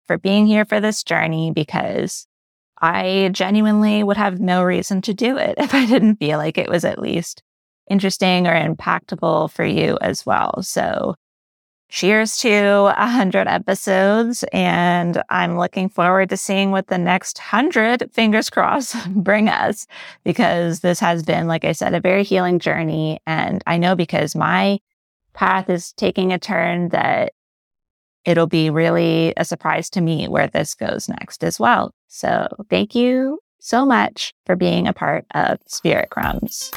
for 0.06 0.18
being 0.18 0.46
here 0.46 0.64
for 0.64 0.80
this 0.80 1.02
journey 1.02 1.52
because 1.54 2.26
I 2.84 3.30
genuinely 3.32 4.02
would 4.02 4.18
have 4.18 4.40
no 4.40 4.62
reason 4.62 5.00
to 5.02 5.14
do 5.14 5.38
it 5.38 5.54
if 5.58 5.74
I 5.74 5.86
didn't 5.86 6.16
feel 6.16 6.36
like 6.36 6.58
it 6.58 6.68
was 6.68 6.84
at 6.84 6.98
least 6.98 7.42
interesting 7.88 8.46
or 8.46 8.54
impactful 8.54 9.50
for 9.50 9.64
you 9.64 9.96
as 10.02 10.26
well. 10.26 10.62
So 10.62 11.14
cheers 11.88 12.36
to 12.38 12.82
100 12.82 13.48
episodes. 13.48 14.44
And 14.52 15.22
I'm 15.30 15.58
looking 15.58 15.88
forward 15.88 16.28
to 16.28 16.36
seeing 16.36 16.72
what 16.72 16.88
the 16.88 16.98
next 16.98 17.38
100, 17.38 18.10
fingers 18.12 18.50
crossed, 18.50 19.10
bring 19.14 19.48
us 19.48 19.86
because 20.22 20.80
this 20.80 21.00
has 21.00 21.22
been, 21.22 21.46
like 21.46 21.64
I 21.64 21.72
said, 21.72 21.94
a 21.94 22.00
very 22.00 22.22
healing 22.22 22.58
journey. 22.58 23.18
And 23.26 23.62
I 23.66 23.78
know 23.78 23.96
because 23.96 24.34
my 24.34 24.78
path 25.32 25.70
is 25.70 25.92
taking 25.92 26.32
a 26.32 26.38
turn 26.38 26.90
that 26.90 27.32
it'll 28.26 28.46
be 28.46 28.70
really 28.70 29.32
a 29.36 29.44
surprise 29.44 29.88
to 29.90 30.00
me 30.00 30.28
where 30.28 30.48
this 30.48 30.74
goes 30.74 31.08
next 31.08 31.44
as 31.44 31.58
well. 31.58 31.92
So 32.14 32.46
thank 32.70 32.94
you 32.94 33.40
so 33.58 33.84
much 33.84 34.34
for 34.46 34.54
being 34.54 34.86
a 34.86 34.92
part 34.92 35.26
of 35.34 35.58
Spirit 35.66 36.10
Crumbs. 36.10 36.70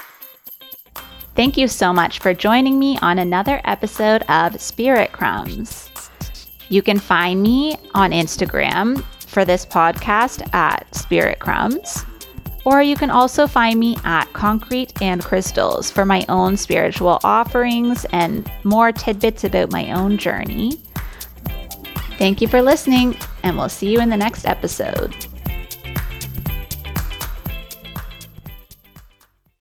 Thank 1.35 1.57
you 1.57 1.67
so 1.67 1.93
much 1.93 2.17
for 2.17 2.33
joining 2.33 2.79
me 2.79 2.97
on 3.03 3.19
another 3.19 3.61
episode 3.63 4.23
of 4.29 4.59
Spirit 4.59 5.11
Crumbs. 5.11 5.91
You 6.69 6.81
can 6.81 6.97
find 6.97 7.43
me 7.43 7.77
on 7.93 8.13
Instagram 8.13 9.03
for 9.27 9.45
this 9.45 9.63
podcast 9.63 10.51
at 10.55 10.87
Spirit 10.95 11.37
Crumbs, 11.37 12.03
or 12.65 12.81
you 12.81 12.95
can 12.95 13.11
also 13.11 13.45
find 13.45 13.79
me 13.79 13.95
at 14.05 14.25
Concrete 14.33 14.99
and 15.03 15.23
Crystals 15.23 15.91
for 15.91 16.03
my 16.03 16.25
own 16.29 16.57
spiritual 16.57 17.19
offerings 17.23 18.07
and 18.11 18.51
more 18.63 18.91
tidbits 18.91 19.43
about 19.43 19.69
my 19.69 19.91
own 19.91 20.17
journey. 20.17 20.81
Thank 22.17 22.41
you 22.41 22.47
for 22.47 22.63
listening, 22.63 23.15
and 23.43 23.55
we'll 23.55 23.69
see 23.69 23.93
you 23.93 24.01
in 24.01 24.09
the 24.09 24.17
next 24.17 24.47
episode. 24.47 25.26